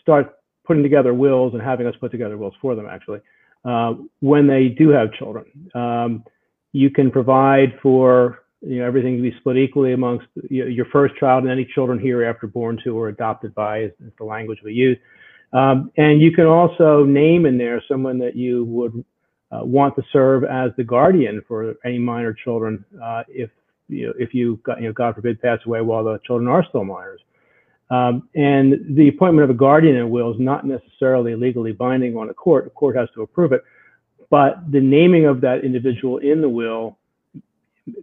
start 0.00 0.38
putting 0.64 0.82
together 0.82 1.12
wills 1.12 1.52
and 1.54 1.62
having 1.62 1.86
us 1.86 1.94
put 2.00 2.10
together 2.10 2.38
wills 2.38 2.54
for 2.60 2.74
them. 2.74 2.86
Actually, 2.86 3.20
uh, 3.64 3.94
when 4.20 4.46
they 4.46 4.68
do 4.68 4.88
have 4.88 5.12
children, 5.14 5.44
um, 5.74 6.24
you 6.72 6.90
can 6.90 7.10
provide 7.10 7.78
for 7.82 8.44
you 8.60 8.78
know 8.78 8.86
everything 8.86 9.16
to 9.16 9.22
be 9.22 9.36
split 9.38 9.56
equally 9.56 9.92
amongst 9.92 10.26
your 10.48 10.86
first 10.86 11.14
child 11.16 11.44
and 11.44 11.52
any 11.52 11.64
children 11.74 11.98
hereafter 11.98 12.46
born 12.46 12.78
to 12.84 12.96
or 12.96 13.08
adopted 13.08 13.54
by 13.54 13.82
is, 13.82 13.92
is 14.04 14.12
the 14.18 14.24
language 14.24 14.58
we 14.64 14.72
use. 14.72 14.96
Um, 15.52 15.90
and 15.98 16.20
you 16.20 16.32
can 16.32 16.46
also 16.46 17.04
name 17.04 17.44
in 17.44 17.58
there 17.58 17.82
someone 17.86 18.18
that 18.20 18.34
you 18.34 18.64
would 18.64 19.04
uh, 19.50 19.64
want 19.64 19.94
to 19.96 20.02
serve 20.12 20.44
as 20.44 20.70
the 20.78 20.84
guardian 20.84 21.42
for 21.46 21.74
any 21.84 21.98
minor 21.98 22.32
children 22.32 22.84
uh, 23.02 23.22
if 23.28 23.50
you 23.88 24.06
know, 24.06 24.12
if 24.18 24.32
you 24.32 24.58
got, 24.64 24.80
you 24.80 24.86
know 24.86 24.92
God 24.92 25.14
forbid 25.14 25.42
pass 25.42 25.58
away 25.66 25.82
while 25.82 26.04
the 26.04 26.18
children 26.26 26.48
are 26.48 26.64
still 26.68 26.84
minors. 26.84 27.20
Um, 27.92 28.30
and 28.34 28.96
the 28.96 29.08
appointment 29.08 29.44
of 29.44 29.50
a 29.50 29.58
guardian 29.58 29.96
in 29.96 30.02
a 30.02 30.06
will 30.06 30.32
is 30.32 30.40
not 30.40 30.66
necessarily 30.66 31.34
legally 31.34 31.72
binding 31.72 32.16
on 32.16 32.30
a 32.30 32.34
court. 32.34 32.64
The 32.64 32.70
court 32.70 32.96
has 32.96 33.10
to 33.14 33.20
approve 33.20 33.52
it, 33.52 33.62
but 34.30 34.70
the 34.72 34.80
naming 34.80 35.26
of 35.26 35.42
that 35.42 35.62
individual 35.62 36.16
in 36.16 36.40
the 36.40 36.48
will 36.48 36.96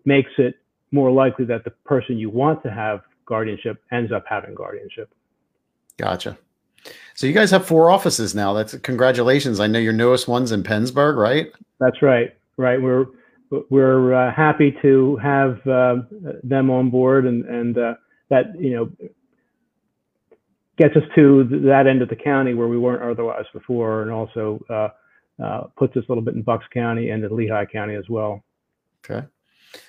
makes 0.05 0.29
it 0.37 0.59
more 0.91 1.09
likely 1.09 1.43
that 1.45 1.63
the 1.63 1.71
person 1.71 2.19
you 2.19 2.29
want 2.29 2.61
to 2.61 2.69
have 2.69 3.01
guardianship 3.25 3.81
ends 3.91 4.11
up 4.11 4.25
having 4.29 4.53
guardianship. 4.53 5.11
Gotcha. 5.97 6.37
So 7.15 7.25
you 7.25 7.33
guys 7.33 7.49
have 7.49 7.65
four 7.65 7.89
offices 7.89 8.35
now. 8.35 8.53
That's 8.53 8.77
congratulations. 8.77 9.59
I 9.59 9.65
know 9.65 9.79
your 9.79 9.93
newest 9.93 10.27
one's 10.27 10.51
in 10.51 10.61
Pennsburg, 10.61 11.17
right? 11.17 11.51
That's 11.79 12.03
right. 12.03 12.35
Right. 12.57 12.79
We're 12.79 13.07
we're 13.69 14.13
uh, 14.13 14.31
happy 14.31 14.77
to 14.83 15.15
have 15.17 15.65
uh, 15.67 15.97
them 16.43 16.69
on 16.69 16.91
board, 16.91 17.25
and 17.25 17.43
and 17.45 17.77
uh, 17.77 17.95
that 18.29 18.59
you 18.59 18.75
know 18.75 19.09
gets 20.79 20.95
us 20.95 21.03
to 21.13 21.43
that 21.65 21.85
end 21.85 22.01
of 22.01 22.09
the 22.09 22.15
county 22.15 22.53
where 22.55 22.67
we 22.67 22.77
weren't 22.77 23.03
otherwise 23.03 23.45
before, 23.53 24.01
and 24.01 24.11
also 24.11 24.59
uh, 24.69 24.87
uh, 25.43 25.67
puts 25.77 25.95
us 25.97 26.03
a 26.07 26.11
little 26.11 26.23
bit 26.23 26.33
in 26.33 26.41
Bucks 26.41 26.65
County 26.73 27.09
and 27.09 27.23
in 27.23 27.35
Lehigh 27.35 27.65
County 27.65 27.95
as 27.95 28.09
well. 28.09 28.43
Okay. 29.05 29.27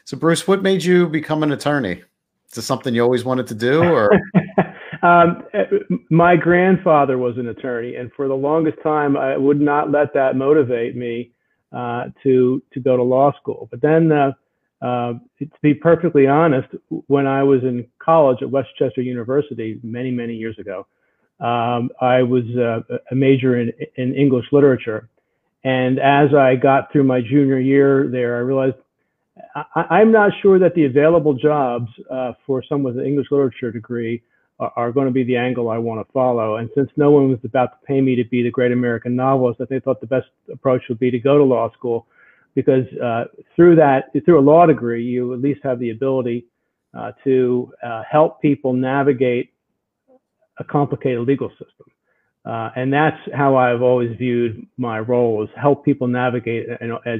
So 0.04 0.18
Bruce, 0.18 0.46
what 0.46 0.62
made 0.62 0.84
you 0.84 1.08
become 1.08 1.42
an 1.42 1.52
attorney? 1.52 2.02
Is 2.48 2.56
this 2.56 2.66
something 2.66 2.94
you 2.94 3.02
always 3.02 3.24
wanted 3.24 3.46
to 3.46 3.54
do, 3.54 3.82
or? 3.82 4.10
Um, 5.02 5.44
my 6.10 6.36
grandfather 6.36 7.16
was 7.16 7.38
an 7.38 7.48
attorney, 7.48 7.96
and 7.96 8.12
for 8.12 8.28
the 8.28 8.34
longest 8.34 8.76
time, 8.82 9.16
I 9.16 9.34
would 9.36 9.58
not 9.58 9.90
let 9.90 10.12
that 10.12 10.36
motivate 10.36 10.94
me 10.94 11.32
uh, 11.72 12.08
to 12.22 12.62
to 12.72 12.80
go 12.80 12.98
to 12.98 13.02
law 13.02 13.32
school. 13.40 13.66
But 13.70 13.80
then, 13.80 14.12
uh, 14.82 15.14
to 15.38 15.48
be 15.62 15.74
perfectly 15.74 16.26
honest, 16.26 16.68
when 17.06 17.26
I 17.26 17.42
was 17.42 17.62
in 17.62 17.86
college 17.98 18.38
at 18.42 18.50
West 18.50 18.68
Chester 18.78 19.02
University 19.02 19.78
many 19.82 20.10
many 20.10 20.34
years 20.34 20.58
ago, 20.58 20.86
um, 21.40 21.90
I 22.00 22.22
was 22.22 22.44
uh, 22.56 22.80
a 23.10 23.14
major 23.14 23.60
in 23.60 23.72
in 23.96 24.14
English 24.14 24.46
literature, 24.52 25.08
and 25.64 25.98
as 25.98 26.34
I 26.34 26.56
got 26.56 26.92
through 26.92 27.04
my 27.04 27.20
junior 27.20 27.58
year 27.58 28.08
there, 28.08 28.36
I 28.36 28.40
realized 28.40 28.76
I, 29.74 30.00
am 30.00 30.12
not 30.12 30.32
sure 30.42 30.58
that 30.58 30.74
the 30.74 30.84
available 30.84 31.34
jobs 31.34 31.88
uh, 32.10 32.32
for 32.46 32.62
someone 32.62 32.94
with 32.94 33.02
an 33.02 33.08
English 33.08 33.28
literature 33.30 33.70
degree 33.70 34.22
are 34.76 34.92
going 34.92 35.06
to 35.06 35.12
be 35.12 35.24
the 35.24 35.36
angle 35.36 35.70
I 35.70 35.78
want 35.78 36.06
to 36.06 36.12
follow. 36.12 36.56
And 36.56 36.68
since 36.74 36.90
no 36.96 37.10
one 37.10 37.30
was 37.30 37.38
about 37.44 37.80
to 37.80 37.86
pay 37.86 38.00
me 38.00 38.14
to 38.16 38.24
be 38.24 38.42
the 38.42 38.50
great 38.50 38.72
American 38.72 39.16
novelist, 39.16 39.60
I 39.60 39.64
think 39.64 39.84
thought 39.84 40.00
the 40.00 40.06
best 40.06 40.26
approach 40.52 40.82
would 40.88 40.98
be 40.98 41.10
to 41.10 41.18
go 41.18 41.38
to 41.38 41.44
law 41.44 41.72
school, 41.72 42.06
because 42.54 42.84
uh, 43.02 43.24
through 43.56 43.76
that, 43.76 44.10
through 44.24 44.38
a 44.38 44.42
law 44.42 44.66
degree, 44.66 45.04
you 45.04 45.32
at 45.32 45.40
least 45.40 45.60
have 45.62 45.78
the 45.78 45.90
ability 45.90 46.46
uh, 46.96 47.12
to 47.24 47.72
uh, 47.84 48.02
help 48.10 48.40
people 48.42 48.72
navigate 48.72 49.52
a 50.58 50.64
complicated 50.64 51.20
legal 51.26 51.48
system. 51.50 51.86
Uh, 52.44 52.70
and 52.74 52.92
that's 52.92 53.16
how 53.34 53.56
I've 53.56 53.82
always 53.82 54.16
viewed 54.16 54.66
my 54.76 54.98
role: 54.98 55.42
is 55.44 55.50
help 55.56 55.84
people 55.84 56.08
navigate 56.08 56.68
a, 56.68 56.98
a, 57.06 57.18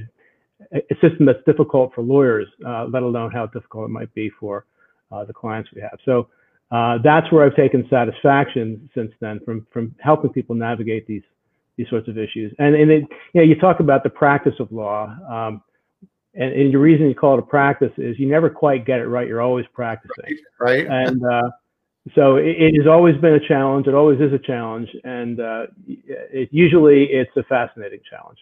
a 0.75 0.95
system 1.01 1.27
that's 1.27 1.45
difficult 1.47 1.93
for 1.95 2.03
lawyers, 2.03 2.49
uh, 2.67 2.87
let 2.87 3.03
alone 3.03 3.31
how 3.31 3.47
difficult 3.47 3.85
it 3.85 3.93
might 3.93 4.13
be 4.15 4.31
for 4.41 4.67
uh, 5.13 5.25
the 5.25 5.33
clients 5.33 5.71
we 5.75 5.83
have. 5.83 5.99
So 6.05 6.29
that's 7.05 7.31
where 7.31 7.45
I've 7.45 7.57
taken 7.57 7.87
satisfaction 7.91 8.91
since 8.95 9.13
then 9.21 9.41
from 9.45 9.67
from 9.73 9.95
helping 10.01 10.31
people 10.31 10.57
navigate 10.57 11.07
these 11.07 11.23
these 11.81 11.89
sorts 11.89 12.09
of 12.09 12.19
issues. 12.19 12.53
And 12.59 12.75
and 12.75 12.91
it, 12.91 13.05
you 13.33 13.41
know, 13.41 13.43
you 13.43 13.55
talk 13.55 13.81
about 13.81 14.03
the 14.03 14.11
practice 14.11 14.55
of 14.61 14.71
law, 14.71 15.07
um, 15.29 15.63
and, 16.35 16.53
and 16.53 16.75
the 16.75 16.79
reason 16.79 17.09
you 17.09 17.15
call 17.15 17.35
it 17.35 17.39
a 17.39 17.43
practice 17.43 17.93
is 17.97 18.19
you 18.19 18.29
never 18.29 18.51
quite 18.51 18.85
get 18.85 19.01
it 19.01 19.07
right. 19.07 19.27
You're 19.27 19.41
always 19.41 19.65
practicing, 19.73 20.39
right? 20.61 20.87
And 20.87 21.25
uh, 21.25 21.51
so 22.15 22.37
it, 22.37 22.57
it, 22.59 22.77
has 22.77 22.87
always 22.87 23.17
been 23.17 23.35
a 23.35 23.49
challenge. 23.49 23.87
It 23.87 23.95
always 23.95 24.21
is 24.21 24.33
a 24.33 24.39
challenge, 24.39 24.89
and 25.05 25.41
uh, 25.41 25.67
it, 25.87 26.51
usually 26.53 27.05
it's 27.05 27.35
a 27.37 27.43
fascinating 27.45 28.01
challenge. 28.09 28.39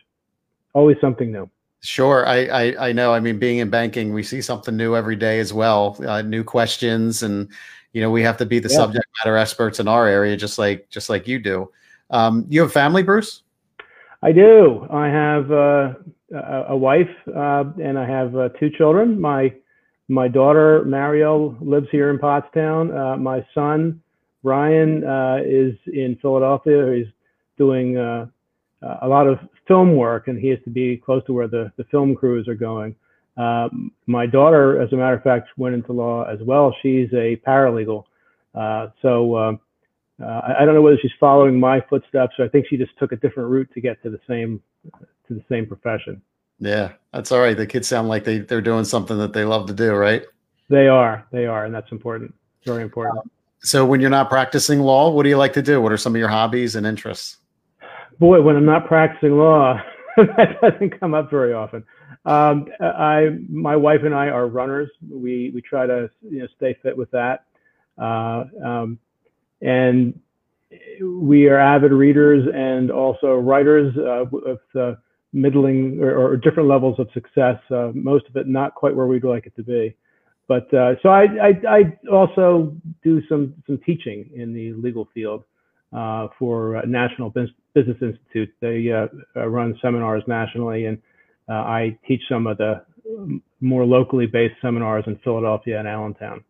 Always 0.75 0.97
something 1.01 1.31
new. 1.31 1.49
Sure, 1.81 2.27
I, 2.27 2.47
I, 2.47 2.89
I 2.89 2.93
know. 2.93 3.15
I 3.15 3.21
mean, 3.21 3.39
being 3.39 3.59
in 3.59 3.71
banking, 3.71 4.13
we 4.13 4.25
see 4.25 4.43
something 4.43 4.77
new 4.77 4.97
every 4.97 5.15
day 5.15 5.39
as 5.39 5.53
well. 5.53 5.97
Uh, 6.05 6.23
new 6.23 6.43
questions 6.43 7.23
and 7.23 7.49
you 7.93 8.03
know 8.03 8.11
we 8.11 8.23
have 8.23 8.37
to 8.37 8.45
be 8.45 8.59
the 8.59 8.69
yeah. 8.69 8.77
subject 8.77 9.07
matter 9.19 9.37
experts 9.37 9.81
in 9.81 9.89
our 9.89 10.07
area 10.07 10.37
just 10.37 10.59
like 10.59 10.89
just 10.91 11.09
like 11.09 11.27
you 11.27 11.39
do 11.39 11.71
um, 12.11 12.47
you 12.49 12.63
have 12.63 12.73
family 12.73 13.03
bruce? 13.03 13.43
I 14.23 14.33
do. 14.33 14.87
I 14.91 15.07
have 15.07 15.51
uh, 15.53 15.95
a 16.69 16.77
wife 16.77 17.09
uh, 17.35 17.65
and 17.83 17.99
i 17.99 18.07
have 18.07 18.37
uh, 18.37 18.49
two 18.61 18.71
children. 18.71 19.21
My 19.21 19.55
my 20.09 20.27
daughter 20.27 20.85
mariel 20.85 21.57
lives 21.61 21.87
here 21.91 22.11
in 22.11 22.19
pottstown. 22.19 22.95
Uh, 22.97 23.17
my 23.17 23.47
son 23.55 24.01
ryan 24.43 25.05
uh, 25.05 25.39
is 25.45 25.75
in 25.87 26.19
philadelphia. 26.21 26.95
He's 26.95 27.13
doing 27.57 27.97
uh, 27.97 28.27
a 29.03 29.09
lot 29.09 29.27
of 29.27 29.39
film 29.67 29.97
work 29.97 30.29
and 30.29 30.39
he 30.39 30.49
has 30.49 30.59
to 30.65 30.71
be 30.71 30.97
close 30.97 31.25
to 31.27 31.33
where 31.33 31.49
the, 31.49 31.73
the 31.77 31.85
film 31.85 32.15
crews 32.15 32.49
are 32.49 32.55
going. 32.55 32.95
My 34.07 34.27
daughter, 34.27 34.81
as 34.81 34.93
a 34.93 34.97
matter 34.97 35.15
of 35.15 35.23
fact, 35.23 35.49
went 35.57 35.75
into 35.75 35.93
law 35.93 36.25
as 36.25 36.41
well. 36.43 36.75
She's 36.83 37.09
a 37.13 37.37
paralegal. 37.47 38.05
So 39.03 39.59
uh, 40.23 40.27
I, 40.27 40.63
I 40.63 40.65
don't 40.65 40.75
know 40.75 40.83
whether 40.83 40.99
she's 41.01 41.13
following 41.21 41.59
my 41.59 41.81
footsteps 41.89 42.35
or 42.39 42.45
I 42.45 42.49
think 42.49 42.67
she 42.69 42.77
just 42.77 42.97
took 42.99 43.13
a 43.13 43.17
different 43.17 43.51
route 43.51 43.69
to 43.75 43.81
get 43.81 44.03
to 44.03 44.11
the 44.11 44.21
same 44.29 44.61
to 44.93 45.35
the 45.35 45.45
same 45.49 45.67
profession. 45.67 46.21
Yeah, 46.59 46.93
that's 47.13 47.31
all 47.31 47.41
right. 47.41 47.57
The 47.57 47.67
kids 47.67 47.87
sound 47.87 48.09
like 48.09 48.25
they 48.25 48.39
they're 48.39 48.61
doing 48.61 48.85
something 48.85 49.19
that 49.19 49.33
they 49.33 49.45
love 49.45 49.67
to 49.67 49.75
do, 49.75 49.95
right? 49.95 50.25
They 50.69 50.89
are, 50.89 51.27
they 51.33 51.47
are, 51.47 51.65
and 51.65 51.75
that's 51.75 51.93
important. 51.93 52.35
Very 52.65 52.83
important. 52.83 53.19
Um, 53.19 53.31
so 53.61 53.87
when 53.87 54.01
you're 54.01 54.11
not 54.11 54.29
practicing 54.29 54.81
law, 54.81 55.11
what 55.11 55.23
do 55.23 55.29
you 55.29 55.37
like 55.37 55.53
to 55.55 55.63
do? 55.63 55.81
What 55.81 55.93
are 55.93 55.97
some 55.97 56.15
of 56.15 56.19
your 56.19 56.29
hobbies 56.29 56.77
and 56.77 56.87
interests? 56.87 57.39
Boy, 58.19 58.43
when 58.43 58.57
I'm 58.57 58.67
not 58.67 58.87
practicing 58.87 59.39
law, 59.39 59.81
that 60.17 60.61
doesn't 60.61 60.99
come 60.99 61.15
up 61.15 61.31
very 61.31 61.53
often. 61.53 61.85
Um, 62.25 62.67
I, 62.81 63.39
my 63.49 63.77
wife 63.77 64.01
and 64.05 64.15
I 64.15 64.29
are 64.29 64.47
runners. 64.47 64.91
We 65.09 65.51
we 65.55 65.63
try 65.63 65.87
to 65.87 66.11
you 66.29 66.41
know 66.41 66.49
stay 66.57 66.77
fit 66.83 66.97
with 66.97 67.11
that, 67.13 67.45
uh, 67.97 68.45
um, 68.65 68.99
and 69.61 70.19
we 71.01 71.49
are 71.49 71.59
avid 71.59 71.93
readers 71.93 72.47
and 72.55 72.91
also 72.91 73.35
writers 73.35 73.95
uh, 73.97 74.25
of 74.49 74.59
the 74.75 74.99
middling 75.33 76.01
or, 76.01 76.17
or, 76.17 76.37
different 76.37 76.69
levels 76.69 76.99
of 76.99 77.09
success. 77.13 77.57
Uh, 77.71 77.91
most 77.95 78.27
of 78.29 78.37
it 78.37 78.47
not 78.47 78.75
quite 78.75 78.95
where 78.95 79.07
we'd 79.07 79.25
like 79.25 79.47
it 79.47 79.55
to 79.57 79.63
be. 79.63 79.95
But 80.47 80.73
uh, 80.73 80.95
so 81.03 81.11
I, 81.11 81.25
I, 81.25 81.49
I, 81.69 81.99
also 82.11 82.75
do 83.05 83.21
some 83.29 83.55
some 83.67 83.79
teaching 83.85 84.31
in 84.35 84.55
the 84.55 84.73
legal 84.73 85.07
field 85.13 85.45
uh, 85.93 86.29
for 86.39 86.83
National 86.87 87.29
Business 87.31 87.97
Institute. 88.01 88.53
They 88.61 88.91
uh, 88.91 89.09
uh, 89.37 89.47
run 89.47 89.79
seminars 89.83 90.23
nationally, 90.27 90.87
and 90.87 90.99
uh, 91.51 91.53
I 91.53 91.99
teach 92.09 92.23
some 92.31 92.47
of 92.47 92.57
the 92.57 92.83
more 93.61 93.85
locally 93.85 94.27
based 94.27 94.55
seminars 94.63 95.05
in 95.07 95.17
Philadelphia 95.25 95.79
and 95.79 95.87
Allentown. 95.87 96.43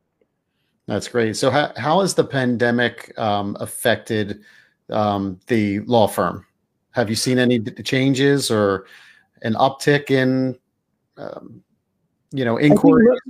That's 0.89 1.07
great. 1.07 1.37
So 1.37 1.51
how 1.51 1.71
how 1.77 2.01
has 2.01 2.15
the 2.15 2.25
pandemic 2.25 3.17
um, 3.19 3.59
affected 3.61 4.41
um, 4.89 5.39
the 5.47 5.81
law 5.81 6.09
firm? 6.09 6.47
Have 6.93 7.11
you 7.11 7.15
seen 7.15 7.39
any 7.39 7.61
changes 7.61 8.51
or 8.51 8.87
an 9.43 9.53
uptick 9.55 10.11
in 10.11 10.59
um, 11.19 11.63
you 12.33 12.45
know 12.45 12.59
inquiries? 12.59 13.21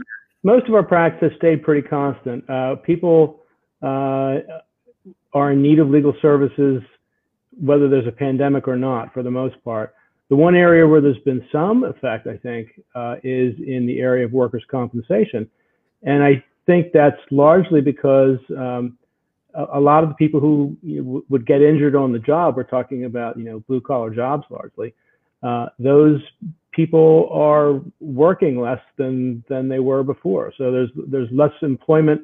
most 0.44 0.68
of 0.68 0.74
our 0.74 0.84
practice 0.84 1.32
stayed 1.36 1.64
pretty 1.64 1.86
constant. 1.86 2.48
Uh, 2.48 2.76
people 2.76 3.42
uh, 3.82 4.36
are 5.34 5.50
in 5.50 5.60
need 5.60 5.80
of 5.80 5.90
legal 5.90 6.14
services, 6.22 6.80
whether 7.60 7.88
there's 7.88 8.06
a 8.06 8.12
pandemic 8.12 8.68
or 8.68 8.76
not, 8.76 9.12
for 9.12 9.24
the 9.24 9.30
most 9.30 9.56
part. 9.64 9.94
The 10.30 10.36
one 10.36 10.54
area 10.54 10.86
where 10.86 11.00
there's 11.00 11.18
been 11.24 11.44
some 11.50 11.82
effect, 11.82 12.28
I 12.28 12.36
think, 12.36 12.68
uh, 12.94 13.16
is 13.24 13.54
in 13.66 13.84
the 13.84 13.98
area 13.98 14.24
of 14.24 14.32
workers' 14.32 14.64
compensation. 14.70 15.50
And 16.04 16.22
I 16.22 16.44
think 16.68 16.92
that's 16.92 17.20
largely 17.30 17.80
because 17.80 18.38
um, 18.56 18.98
a, 19.54 19.78
a, 19.78 19.80
lot 19.80 20.04
of 20.04 20.10
the 20.10 20.14
people 20.16 20.38
who 20.38 20.76
you 20.82 21.02
know, 21.02 21.24
would 21.30 21.46
get 21.46 21.62
injured 21.62 21.96
on 21.96 22.12
the 22.12 22.18
job, 22.18 22.56
we're 22.56 22.62
talking 22.62 23.06
about, 23.06 23.38
you 23.38 23.44
know, 23.44 23.60
blue 23.60 23.80
collar 23.80 24.10
jobs 24.14 24.44
largely, 24.50 24.94
uh, 25.42 25.66
those 25.78 26.20
people 26.72 27.30
are 27.32 27.80
working 28.00 28.60
less 28.60 28.82
than 28.98 29.42
than 29.48 29.68
they 29.68 29.78
were 29.78 30.02
before. 30.02 30.52
So 30.58 30.70
there's 30.70 30.90
there's 31.08 31.28
less 31.32 31.52
employment 31.62 32.20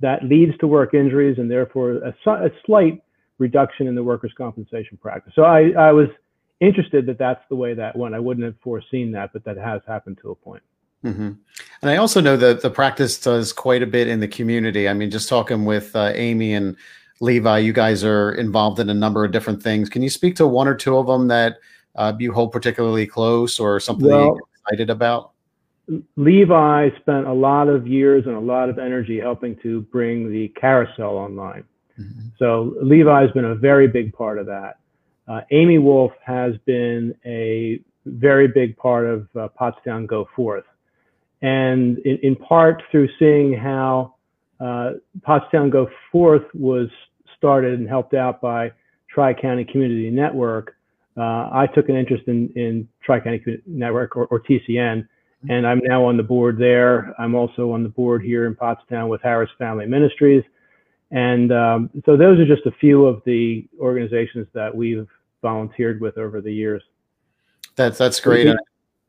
that 0.00 0.24
leads 0.24 0.58
to 0.58 0.66
work 0.66 0.92
injuries 0.92 1.38
and 1.38 1.48
therefore 1.48 1.92
a, 1.92 2.14
a 2.30 2.50
slight 2.66 3.00
reduction 3.38 3.86
in 3.86 3.94
the 3.94 4.02
workers' 4.02 4.32
compensation 4.36 4.98
practice. 5.00 5.32
So 5.36 5.42
I, 5.42 5.70
I 5.78 5.92
was 5.92 6.08
interested 6.60 7.06
that 7.06 7.18
that's 7.18 7.42
the 7.48 7.56
way 7.56 7.74
that 7.74 7.96
went. 7.96 8.14
I 8.14 8.18
wouldn't 8.18 8.44
have 8.44 8.56
foreseen 8.60 9.12
that, 9.12 9.32
but 9.32 9.44
that 9.44 9.56
has 9.56 9.82
happened 9.86 10.18
to 10.22 10.30
a 10.30 10.34
point. 10.34 10.62
Mm-hmm. 11.04 11.32
And 11.82 11.90
I 11.90 11.96
also 11.96 12.20
know 12.20 12.36
that 12.36 12.62
the 12.62 12.70
practice 12.70 13.20
does 13.20 13.52
quite 13.52 13.82
a 13.82 13.86
bit 13.86 14.08
in 14.08 14.20
the 14.20 14.28
community. 14.28 14.88
I 14.88 14.94
mean, 14.94 15.10
just 15.10 15.28
talking 15.28 15.64
with 15.64 15.94
uh, 15.94 16.12
Amy 16.14 16.54
and 16.54 16.76
Levi, 17.20 17.58
you 17.58 17.72
guys 17.72 18.02
are 18.02 18.32
involved 18.32 18.80
in 18.80 18.88
a 18.88 18.94
number 18.94 19.24
of 19.24 19.30
different 19.30 19.62
things. 19.62 19.88
Can 19.88 20.02
you 20.02 20.10
speak 20.10 20.34
to 20.36 20.46
one 20.46 20.66
or 20.66 20.74
two 20.74 20.96
of 20.96 21.06
them 21.06 21.28
that 21.28 21.58
uh, 21.94 22.14
you 22.18 22.32
hold 22.32 22.52
particularly 22.52 23.06
close 23.06 23.60
or 23.60 23.78
something 23.80 24.08
well, 24.08 24.24
you're 24.24 24.40
excited 24.62 24.90
about? 24.90 25.32
Levi 26.16 26.88
spent 27.00 27.26
a 27.26 27.32
lot 27.32 27.68
of 27.68 27.86
years 27.86 28.24
and 28.26 28.34
a 28.34 28.40
lot 28.40 28.70
of 28.70 28.78
energy 28.78 29.20
helping 29.20 29.54
to 29.56 29.82
bring 29.82 30.32
the 30.32 30.48
carousel 30.48 31.16
online. 31.16 31.64
Mm-hmm. 32.00 32.28
So 32.38 32.74
Levi's 32.82 33.30
been 33.32 33.44
a 33.44 33.54
very 33.54 33.86
big 33.86 34.12
part 34.12 34.38
of 34.38 34.46
that. 34.46 34.78
Uh, 35.28 35.42
Amy 35.50 35.78
Wolf 35.78 36.12
has 36.24 36.54
been 36.64 37.14
a 37.24 37.80
very 38.06 38.48
big 38.48 38.76
part 38.76 39.06
of 39.06 39.28
uh, 39.36 39.48
Pottstown 39.58 40.06
Go 40.06 40.28
Forth. 40.34 40.64
And 41.44 41.98
in, 41.98 42.18
in 42.22 42.36
part 42.36 42.82
through 42.90 43.10
seeing 43.18 43.52
how 43.52 44.14
uh, 44.60 44.92
Pottstown 45.20 45.70
Go 45.70 45.90
Forth 46.10 46.46
was 46.54 46.88
started 47.36 47.78
and 47.78 47.86
helped 47.86 48.14
out 48.14 48.40
by 48.40 48.72
Tri 49.10 49.34
County 49.34 49.66
Community 49.66 50.08
Network, 50.08 50.74
uh, 51.18 51.50
I 51.52 51.68
took 51.74 51.90
an 51.90 51.96
interest 51.96 52.24
in, 52.28 52.48
in 52.56 52.88
Tri-County 53.04 53.58
Network 53.66 54.16
or, 54.16 54.24
or, 54.26 54.40
TCN, 54.40 54.66
mm-hmm. 54.68 55.50
and 55.50 55.66
I'm 55.66 55.80
now 55.84 56.04
on 56.04 56.16
the 56.16 56.22
board 56.22 56.58
there. 56.58 57.14
I'm 57.18 57.34
also 57.34 57.72
on 57.72 57.82
the 57.82 57.90
board 57.90 58.22
here 58.22 58.46
in 58.46 58.56
Pottstown 58.56 59.08
with 59.08 59.20
Harris 59.22 59.50
Family 59.58 59.86
Ministries. 59.86 60.42
And 61.10 61.52
um, 61.52 61.90
so 62.06 62.16
those 62.16 62.40
are 62.40 62.46
just 62.46 62.66
a 62.66 62.72
few 62.72 63.04
of 63.04 63.22
the 63.26 63.68
organizations 63.78 64.48
that 64.54 64.74
we've 64.74 65.06
volunteered 65.42 66.00
with 66.00 66.16
over 66.18 66.40
the 66.40 66.52
years. 66.52 66.82
That's 67.76 67.98
that's 67.98 68.18
great. 68.18 68.56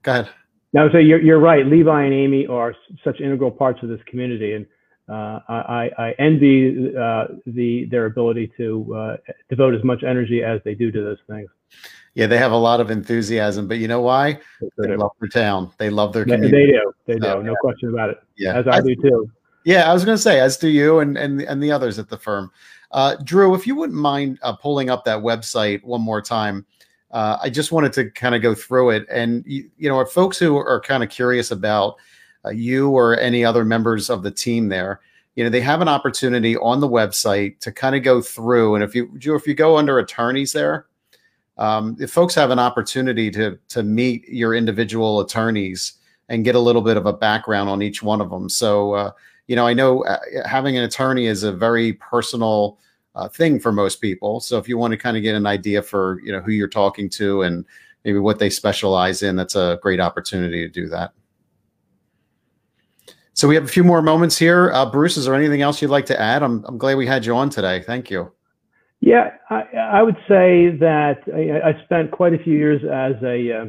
Go 0.03 0.11
ahead. 0.11 0.29
Now, 0.73 0.89
so 0.91 0.97
you're, 0.97 1.21
you're 1.21 1.39
right. 1.39 1.65
Levi 1.65 2.03
and 2.03 2.13
Amy 2.13 2.47
are 2.47 2.75
such 3.03 3.21
integral 3.21 3.51
parts 3.51 3.81
of 3.81 3.89
this 3.89 4.01
community, 4.07 4.53
and 4.53 4.65
uh, 5.07 5.39
I, 5.47 5.89
I, 5.97 6.11
envy 6.17 6.93
uh, 6.97 7.25
the 7.45 7.85
their 7.91 8.07
ability 8.07 8.51
to 8.57 8.95
uh, 8.95 9.17
devote 9.49 9.75
as 9.75 9.83
much 9.83 10.03
energy 10.03 10.43
as 10.43 10.59
they 10.65 10.73
do 10.73 10.91
to 10.91 11.01
those 11.01 11.19
things. 11.29 11.47
Yeah, 12.15 12.27
they 12.27 12.37
have 12.37 12.53
a 12.53 12.57
lot 12.57 12.79
of 12.79 12.89
enthusiasm, 12.89 13.67
but 13.67 13.77
you 13.77 13.87
know 13.87 14.01
why? 14.01 14.39
They, 14.61 14.87
they 14.87 14.95
love 14.95 15.11
their 15.19 15.29
town. 15.29 15.71
They 15.77 15.89
love 15.89 16.11
their 16.11 16.23
community. 16.23 16.51
They 16.51 16.71
do. 16.71 16.93
They 17.05 17.13
do. 17.13 17.43
no 17.43 17.51
yeah. 17.51 17.55
question 17.61 17.89
about 17.89 18.09
it. 18.09 18.17
Yeah, 18.35 18.57
as 18.57 18.67
I, 18.67 18.77
I 18.77 18.81
do 18.81 18.95
too. 18.95 19.29
Yeah, 19.63 19.89
I 19.89 19.93
was 19.93 20.05
going 20.05 20.17
to 20.17 20.21
say, 20.21 20.39
as 20.39 20.57
do 20.57 20.69
you 20.69 20.99
and 20.99 21.17
and 21.17 21.41
and 21.41 21.61
the 21.61 21.71
others 21.71 21.99
at 21.99 22.09
the 22.09 22.17
firm. 22.17 22.51
Uh, 22.91 23.15
Drew, 23.23 23.53
if 23.53 23.67
you 23.67 23.75
wouldn't 23.75 23.99
mind 23.99 24.39
uh, 24.41 24.55
pulling 24.55 24.89
up 24.89 25.03
that 25.05 25.19
website 25.19 25.83
one 25.83 26.01
more 26.01 26.21
time, 26.21 26.65
uh, 27.11 27.37
I 27.41 27.49
just 27.49 27.71
wanted 27.71 27.93
to 27.93 28.09
kind 28.11 28.35
of 28.35 28.41
go 28.41 28.53
through 28.53 28.91
it. 28.91 29.05
And 29.09 29.43
you, 29.47 29.69
you 29.77 29.89
know, 29.89 30.03
folks 30.05 30.37
who 30.37 30.57
are 30.57 30.81
kind 30.81 31.03
of 31.03 31.09
curious 31.09 31.51
about 31.51 31.95
uh, 32.43 32.49
you 32.49 32.89
or 32.89 33.17
any 33.19 33.45
other 33.45 33.65
members 33.65 34.09
of 34.09 34.23
the 34.23 34.31
team 34.31 34.69
there, 34.69 35.01
you 35.35 35.43
know, 35.43 35.49
they 35.49 35.61
have 35.61 35.81
an 35.81 35.87
opportunity 35.87 36.57
on 36.57 36.79
the 36.79 36.89
website 36.89 37.59
to 37.59 37.71
kind 37.71 37.95
of 37.95 38.03
go 38.03 38.21
through. 38.21 38.75
And 38.75 38.83
if 38.83 38.95
you, 38.95 39.11
if 39.21 39.47
you 39.47 39.53
go 39.53 39.77
under 39.77 39.99
attorneys 39.99 40.53
there, 40.53 40.87
um, 41.57 41.95
if 41.99 42.11
folks 42.11 42.35
have 42.35 42.51
an 42.51 42.59
opportunity 42.59 43.31
to 43.31 43.57
to 43.69 43.83
meet 43.83 44.27
your 44.27 44.53
individual 44.53 45.21
attorneys 45.21 45.93
and 46.29 46.43
get 46.43 46.55
a 46.55 46.59
little 46.59 46.81
bit 46.81 46.97
of 46.97 47.05
a 47.05 47.13
background 47.13 47.69
on 47.69 47.81
each 47.81 48.01
one 48.01 48.19
of 48.19 48.29
them. 48.29 48.49
So, 48.49 48.93
uh, 48.93 49.11
you 49.47 49.55
know, 49.55 49.67
I 49.67 49.73
know 49.73 50.03
uh, 50.05 50.19
having 50.45 50.75
an 50.75 50.83
attorney 50.83 51.27
is 51.27 51.43
a 51.43 51.51
very 51.51 51.93
personal 51.93 52.77
uh, 53.15 53.27
thing 53.27 53.59
for 53.59 53.71
most 53.71 54.01
people. 54.01 54.39
So, 54.39 54.57
if 54.57 54.67
you 54.67 54.77
want 54.77 54.91
to 54.91 54.97
kind 54.97 55.17
of 55.17 55.23
get 55.23 55.35
an 55.35 55.45
idea 55.45 55.81
for 55.81 56.21
you 56.23 56.31
know 56.31 56.41
who 56.41 56.51
you're 56.51 56.67
talking 56.67 57.09
to 57.11 57.41
and 57.41 57.65
maybe 58.03 58.19
what 58.19 58.39
they 58.39 58.49
specialize 58.49 59.23
in, 59.23 59.35
that's 59.35 59.55
a 59.55 59.79
great 59.81 59.99
opportunity 59.99 60.61
to 60.61 60.69
do 60.69 60.87
that. 60.89 61.13
So 63.35 63.49
we 63.49 63.55
have 63.55 63.65
a 63.65 63.67
few 63.67 63.83
more 63.83 64.01
moments 64.01 64.37
here. 64.37 64.71
Uh, 64.71 64.89
Bruce, 64.89 65.17
is 65.17 65.25
there 65.25 65.35
anything 65.35 65.61
else 65.61 65.81
you'd 65.81 65.91
like 65.91 66.05
to 66.05 66.19
add? 66.19 66.41
I'm, 66.41 66.63
I'm 66.69 66.77
glad 66.77 66.95
we 66.95 67.05
had 67.05 67.25
you 67.25 67.35
on 67.35 67.49
today. 67.49 67.81
Thank 67.81 68.09
you. 68.09 68.31
Yeah, 69.01 69.31
I, 69.49 69.63
I 69.75 70.03
would 70.03 70.15
say 70.27 70.69
that 70.77 71.19
I, 71.33 71.69
I, 71.69 71.83
spent 71.83 72.11
quite 72.11 72.33
a 72.33 72.37
few 72.37 72.53
years 72.57 72.81
as 72.83 73.21
a 73.21 73.51
uh, 73.51 73.65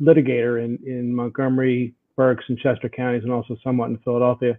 litigator 0.00 0.62
in, 0.64 0.80
in 0.84 1.14
Montgomery, 1.14 1.94
Berks, 2.16 2.44
and 2.48 2.58
Chester 2.58 2.88
counties, 2.88 3.22
and 3.22 3.32
also 3.32 3.56
somewhat 3.62 3.90
in 3.90 3.98
Philadelphia. 3.98 4.58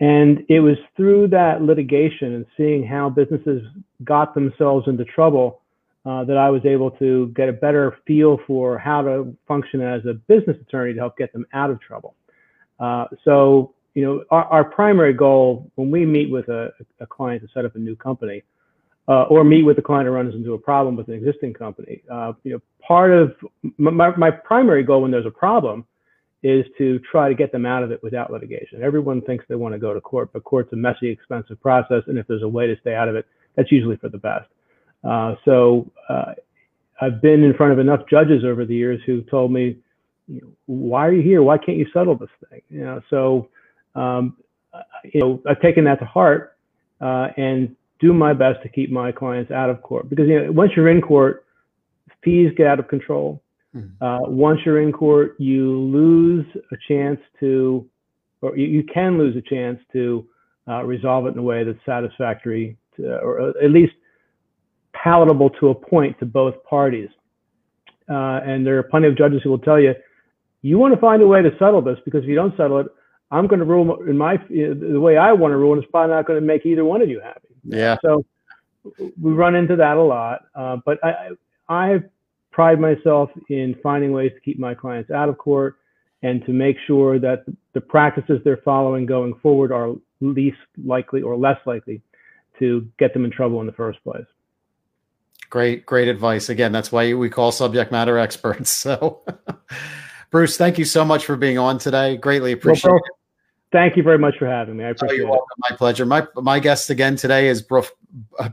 And 0.00 0.44
it 0.48 0.60
was 0.60 0.76
through 0.96 1.28
that 1.28 1.62
litigation 1.62 2.34
and 2.34 2.46
seeing 2.56 2.86
how 2.86 3.08
businesses 3.08 3.62
got 4.04 4.34
themselves 4.34 4.88
into 4.88 5.04
trouble 5.04 5.62
uh, 6.04 6.22
that 6.24 6.36
I 6.36 6.50
was 6.50 6.64
able 6.64 6.90
to 6.92 7.32
get 7.34 7.48
a 7.48 7.52
better 7.52 7.96
feel 8.06 8.38
for 8.46 8.78
how 8.78 9.02
to 9.02 9.34
function 9.48 9.80
as 9.80 10.04
a 10.04 10.14
business 10.14 10.56
attorney 10.60 10.92
to 10.94 11.00
help 11.00 11.16
get 11.16 11.32
them 11.32 11.46
out 11.52 11.70
of 11.70 11.80
trouble. 11.80 12.14
Uh, 12.78 13.06
so, 13.24 13.74
you 13.94 14.04
know, 14.04 14.22
our, 14.30 14.44
our, 14.44 14.64
primary 14.64 15.14
goal 15.14 15.70
when 15.76 15.90
we 15.90 16.04
meet 16.04 16.30
with 16.30 16.48
a, 16.48 16.70
a, 17.00 17.06
client 17.06 17.42
to 17.42 17.48
set 17.54 17.64
up 17.64 17.74
a 17.74 17.78
new 17.78 17.96
company, 17.96 18.44
uh, 19.08 19.22
or 19.24 19.42
meet 19.44 19.62
with 19.62 19.78
a 19.78 19.82
client 19.82 20.06
who 20.06 20.12
runs 20.12 20.34
into 20.34 20.52
a 20.52 20.58
problem 20.58 20.94
with 20.94 21.08
an 21.08 21.14
existing 21.14 21.54
company, 21.54 22.02
uh, 22.12 22.34
you 22.44 22.52
know, 22.52 22.60
part 22.86 23.10
of 23.12 23.34
my, 23.78 24.14
my 24.16 24.30
primary 24.30 24.82
goal 24.82 25.02
when 25.02 25.10
there's 25.10 25.26
a 25.26 25.30
problem 25.30 25.86
is 26.46 26.64
to 26.78 26.98
try 27.10 27.28
to 27.28 27.34
get 27.34 27.50
them 27.52 27.66
out 27.66 27.82
of 27.82 27.90
it 27.90 28.02
without 28.02 28.30
litigation. 28.30 28.82
Everyone 28.82 29.20
thinks 29.22 29.44
they 29.48 29.54
want 29.54 29.74
to 29.74 29.78
go 29.78 29.94
to 29.94 30.00
court, 30.00 30.32
but 30.32 30.44
court's 30.44 30.72
a 30.72 30.76
messy, 30.76 31.08
expensive 31.08 31.60
process, 31.60 32.02
and 32.06 32.18
if 32.18 32.26
there's 32.26 32.42
a 32.42 32.48
way 32.48 32.66
to 32.66 32.76
stay 32.80 32.94
out 32.94 33.08
of 33.08 33.16
it, 33.16 33.26
that's 33.56 33.72
usually 33.72 33.96
for 33.96 34.08
the 34.08 34.18
best. 34.18 34.48
Uh, 35.02 35.34
so 35.44 35.90
uh, 36.08 36.32
I've 37.00 37.20
been 37.22 37.42
in 37.42 37.54
front 37.54 37.72
of 37.72 37.78
enough 37.78 38.00
judges 38.08 38.44
over 38.44 38.64
the 38.64 38.74
years 38.74 39.00
who 39.06 39.22
told 39.22 39.52
me, 39.52 39.76
why 40.66 41.06
are 41.06 41.12
you 41.12 41.22
here? 41.22 41.42
Why 41.42 41.58
can't 41.58 41.78
you 41.78 41.86
settle 41.92 42.16
this 42.16 42.30
thing? 42.48 42.60
You 42.68 42.80
know, 42.80 43.00
so 43.10 43.48
um, 43.94 44.36
you 45.04 45.20
know, 45.20 45.42
I've 45.48 45.60
taken 45.60 45.84
that 45.84 45.98
to 46.00 46.04
heart, 46.04 46.56
uh, 47.00 47.28
and 47.36 47.74
do 47.98 48.12
my 48.12 48.32
best 48.32 48.62
to 48.62 48.68
keep 48.68 48.90
my 48.90 49.10
clients 49.12 49.50
out 49.50 49.70
of 49.70 49.82
court 49.82 50.08
because 50.10 50.28
you 50.28 50.44
know 50.44 50.52
once 50.52 50.72
you're 50.76 50.88
in 50.88 51.00
court, 51.00 51.44
fees 52.22 52.52
get 52.56 52.66
out 52.66 52.78
of 52.78 52.88
control. 52.88 53.42
Mhm. 53.76 53.90
Uh, 54.00 54.30
once 54.30 54.60
you're 54.64 54.80
in 54.80 54.92
court, 54.92 55.36
you 55.38 55.78
lose 55.78 56.46
a 56.72 56.76
chance 56.88 57.20
to, 57.40 57.86
or 58.40 58.56
you, 58.56 58.66
you 58.66 58.82
can 58.84 59.18
lose 59.18 59.36
a 59.36 59.42
chance 59.42 59.78
to 59.92 60.26
uh, 60.68 60.82
resolve 60.84 61.26
it 61.26 61.32
in 61.34 61.38
a 61.38 61.42
way 61.42 61.62
that's 61.62 61.78
satisfactory, 61.84 62.76
to, 62.96 63.18
or 63.18 63.56
at 63.62 63.70
least 63.70 63.92
palatable 64.92 65.50
to 65.50 65.68
a 65.68 65.74
point 65.74 66.18
to 66.18 66.26
both 66.26 66.54
parties. 66.64 67.10
Uh, 68.08 68.40
and 68.44 68.66
there 68.66 68.78
are 68.78 68.82
plenty 68.82 69.08
of 69.08 69.16
judges 69.16 69.42
who 69.42 69.50
will 69.50 69.58
tell 69.58 69.80
you, 69.80 69.94
you 70.62 70.78
want 70.78 70.94
to 70.94 71.00
find 71.00 71.22
a 71.22 71.26
way 71.26 71.42
to 71.42 71.50
settle 71.58 71.82
this 71.82 71.98
because 72.04 72.22
if 72.22 72.28
you 72.28 72.34
don't 72.34 72.56
settle 72.56 72.78
it, 72.78 72.86
I'm 73.30 73.46
going 73.46 73.58
to 73.58 73.64
rule 73.64 74.02
in 74.08 74.16
my 74.16 74.36
the 74.48 75.00
way 75.00 75.16
I 75.16 75.32
want 75.32 75.52
to 75.52 75.56
rule, 75.56 75.72
and 75.72 75.82
it's 75.82 75.90
probably 75.90 76.14
not 76.14 76.26
going 76.26 76.40
to 76.40 76.46
make 76.46 76.64
either 76.64 76.84
one 76.84 77.02
of 77.02 77.08
you 77.08 77.20
happy. 77.20 77.48
Yeah. 77.64 77.96
So 78.00 78.24
we 79.20 79.32
run 79.32 79.56
into 79.56 79.76
that 79.76 79.96
a 79.96 80.02
lot. 80.02 80.42
Uh, 80.54 80.76
but 80.84 80.98
I, 81.04 81.30
I 81.68 82.02
pride 82.56 82.80
myself 82.80 83.28
in 83.50 83.76
finding 83.82 84.12
ways 84.12 84.32
to 84.34 84.40
keep 84.40 84.58
my 84.58 84.72
clients 84.72 85.10
out 85.10 85.28
of 85.28 85.36
court 85.36 85.76
and 86.22 86.42
to 86.46 86.52
make 86.52 86.78
sure 86.86 87.18
that 87.18 87.44
the 87.74 87.80
practices 87.82 88.40
they're 88.44 88.62
following 88.64 89.04
going 89.04 89.34
forward 89.42 89.70
are 89.70 89.92
least 90.22 90.56
likely 90.82 91.20
or 91.20 91.36
less 91.36 91.58
likely 91.66 92.00
to 92.58 92.88
get 92.98 93.12
them 93.12 93.26
in 93.26 93.30
trouble 93.30 93.60
in 93.60 93.66
the 93.66 93.74
first 93.74 94.02
place. 94.02 94.24
Great, 95.50 95.84
great 95.84 96.08
advice. 96.08 96.48
Again, 96.48 96.72
that's 96.72 96.90
why 96.90 97.12
we 97.12 97.28
call 97.28 97.52
subject 97.52 97.92
matter 97.92 98.16
experts. 98.26 98.70
So, 98.70 99.20
Bruce, 100.30 100.56
thank 100.56 100.78
you 100.78 100.86
so 100.86 101.04
much 101.04 101.26
for 101.26 101.36
being 101.36 101.58
on 101.58 101.76
today. 101.76 102.16
Greatly 102.16 102.52
appreciate 102.52 102.90
Well, 102.90 103.02
it. 103.04 103.12
Thank 103.76 103.94
you 103.94 104.02
very 104.02 104.16
much 104.16 104.38
for 104.38 104.46
having 104.46 104.78
me. 104.78 104.84
I 104.84 104.88
Oh, 104.88 104.90
appreciate 104.92 105.18
you're 105.18 105.26
it. 105.26 105.30
welcome. 105.32 105.58
My 105.68 105.76
pleasure. 105.76 106.06
My 106.06 106.26
my 106.36 106.58
guest 106.58 106.88
again 106.88 107.14
today 107.14 107.48
is 107.48 107.60
Bruce. 107.60 107.90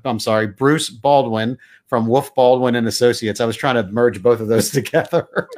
I'm 0.04 0.20
sorry, 0.20 0.48
Bruce 0.48 0.90
Baldwin 0.90 1.58
from 1.88 2.08
Wolf 2.08 2.36
Baldwin 2.36 2.76
and 2.76 2.86
Associates. 2.90 3.40
I 3.40 3.46
was 3.46 3.56
trying 3.56 3.76
to 3.76 3.90
merge 3.90 4.22
both 4.22 4.42
of 4.42 4.50
those 4.50 4.70
together. 4.80 5.48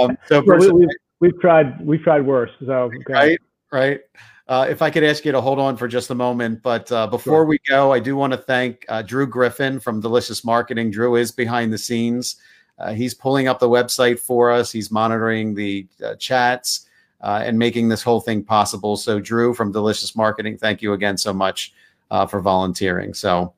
um, 0.00 0.16
so, 0.26 0.36
Well, 0.36 0.42
Bruce, 0.42 0.72
we, 0.72 0.86
we, 0.86 0.88
we've 1.20 1.38
tried 1.38 1.84
we've 1.84 2.00
tried 2.02 2.22
worse. 2.24 2.50
So 2.64 2.72
okay. 2.72 3.12
right, 3.12 3.38
right. 3.72 4.00
Uh, 4.48 4.66
if 4.70 4.80
I 4.80 4.88
could 4.88 5.04
ask 5.04 5.26
you 5.26 5.32
to 5.32 5.40
hold 5.42 5.58
on 5.58 5.76
for 5.76 5.86
just 5.86 6.08
a 6.08 6.14
moment, 6.14 6.62
but 6.62 6.90
uh, 6.90 7.06
before 7.08 7.40
Sure. 7.40 7.44
we 7.44 7.58
go, 7.68 7.92
I 7.92 8.00
do 8.00 8.16
want 8.16 8.32
to 8.32 8.38
thank 8.38 8.86
uh, 8.88 9.02
Drew 9.02 9.26
Griffin 9.26 9.78
from 9.80 10.00
Delicious 10.00 10.46
Marketing. 10.46 10.90
Drew 10.90 11.16
is 11.16 11.30
behind 11.30 11.74
the 11.74 11.78
scenes. 11.78 12.36
Uh, 12.78 12.94
he's 12.94 13.12
pulling 13.12 13.48
up 13.48 13.58
the 13.60 13.68
website 13.68 14.18
for 14.18 14.50
us. 14.50 14.72
He's 14.72 14.90
monitoring 14.90 15.52
the 15.54 15.86
uh, 16.02 16.14
chats 16.14 16.86
uh, 17.20 17.42
and 17.44 17.58
making 17.58 17.88
this 17.88 18.02
whole 18.02 18.20
thing 18.20 18.42
possible. 18.42 18.96
So, 18.96 19.20
Drew 19.20 19.54
from 19.54 19.72
Delicious 19.72 20.16
Marketing, 20.16 20.56
thank 20.56 20.82
you 20.82 20.92
again 20.92 21.16
so 21.16 21.32
much 21.32 21.72
uh, 22.10 22.26
for 22.26 22.40
volunteering. 22.40 23.14
So, 23.14 23.54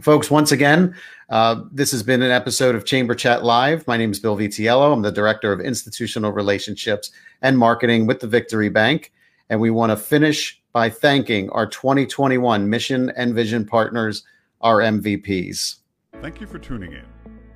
folks, 0.00 0.30
once 0.30 0.52
again, 0.52 0.94
uh, 1.30 1.62
this 1.72 1.90
has 1.90 2.02
been 2.02 2.22
an 2.22 2.30
episode 2.30 2.74
of 2.74 2.84
Chamber 2.84 3.14
Chat 3.14 3.44
Live. 3.44 3.86
My 3.86 3.96
name 3.96 4.10
is 4.10 4.18
Bill 4.18 4.36
Vitiello. 4.36 4.92
I'm 4.92 5.02
the 5.02 5.12
Director 5.12 5.52
of 5.52 5.60
Institutional 5.60 6.32
Relationships 6.32 7.10
and 7.42 7.58
Marketing 7.58 8.06
with 8.06 8.20
the 8.20 8.26
Victory 8.26 8.68
Bank. 8.68 9.12
And 9.50 9.60
we 9.60 9.70
want 9.70 9.90
to 9.90 9.96
finish 9.96 10.60
by 10.72 10.90
thanking 10.90 11.50
our 11.50 11.66
2021 11.66 12.68
mission 12.68 13.10
and 13.16 13.34
vision 13.34 13.64
partners, 13.66 14.24
our 14.60 14.78
MVPs. 14.78 15.76
Thank 16.20 16.40
you 16.40 16.46
for 16.46 16.58
tuning 16.58 16.92
in. 16.92 17.04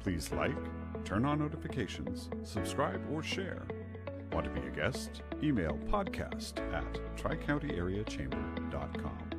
Please 0.03 0.31
like, 0.33 0.57
turn 1.05 1.25
on 1.25 1.39
notifications, 1.39 2.31
subscribe, 2.43 3.01
or 3.13 3.23
share. 3.23 3.67
Want 4.33 4.47
to 4.47 4.53
be 4.61 4.67
a 4.67 4.71
guest? 4.71 5.23
Email 5.43 5.79
podcast 5.91 6.59
at 6.73 6.99
tricountyareachamber.com. 7.17 9.32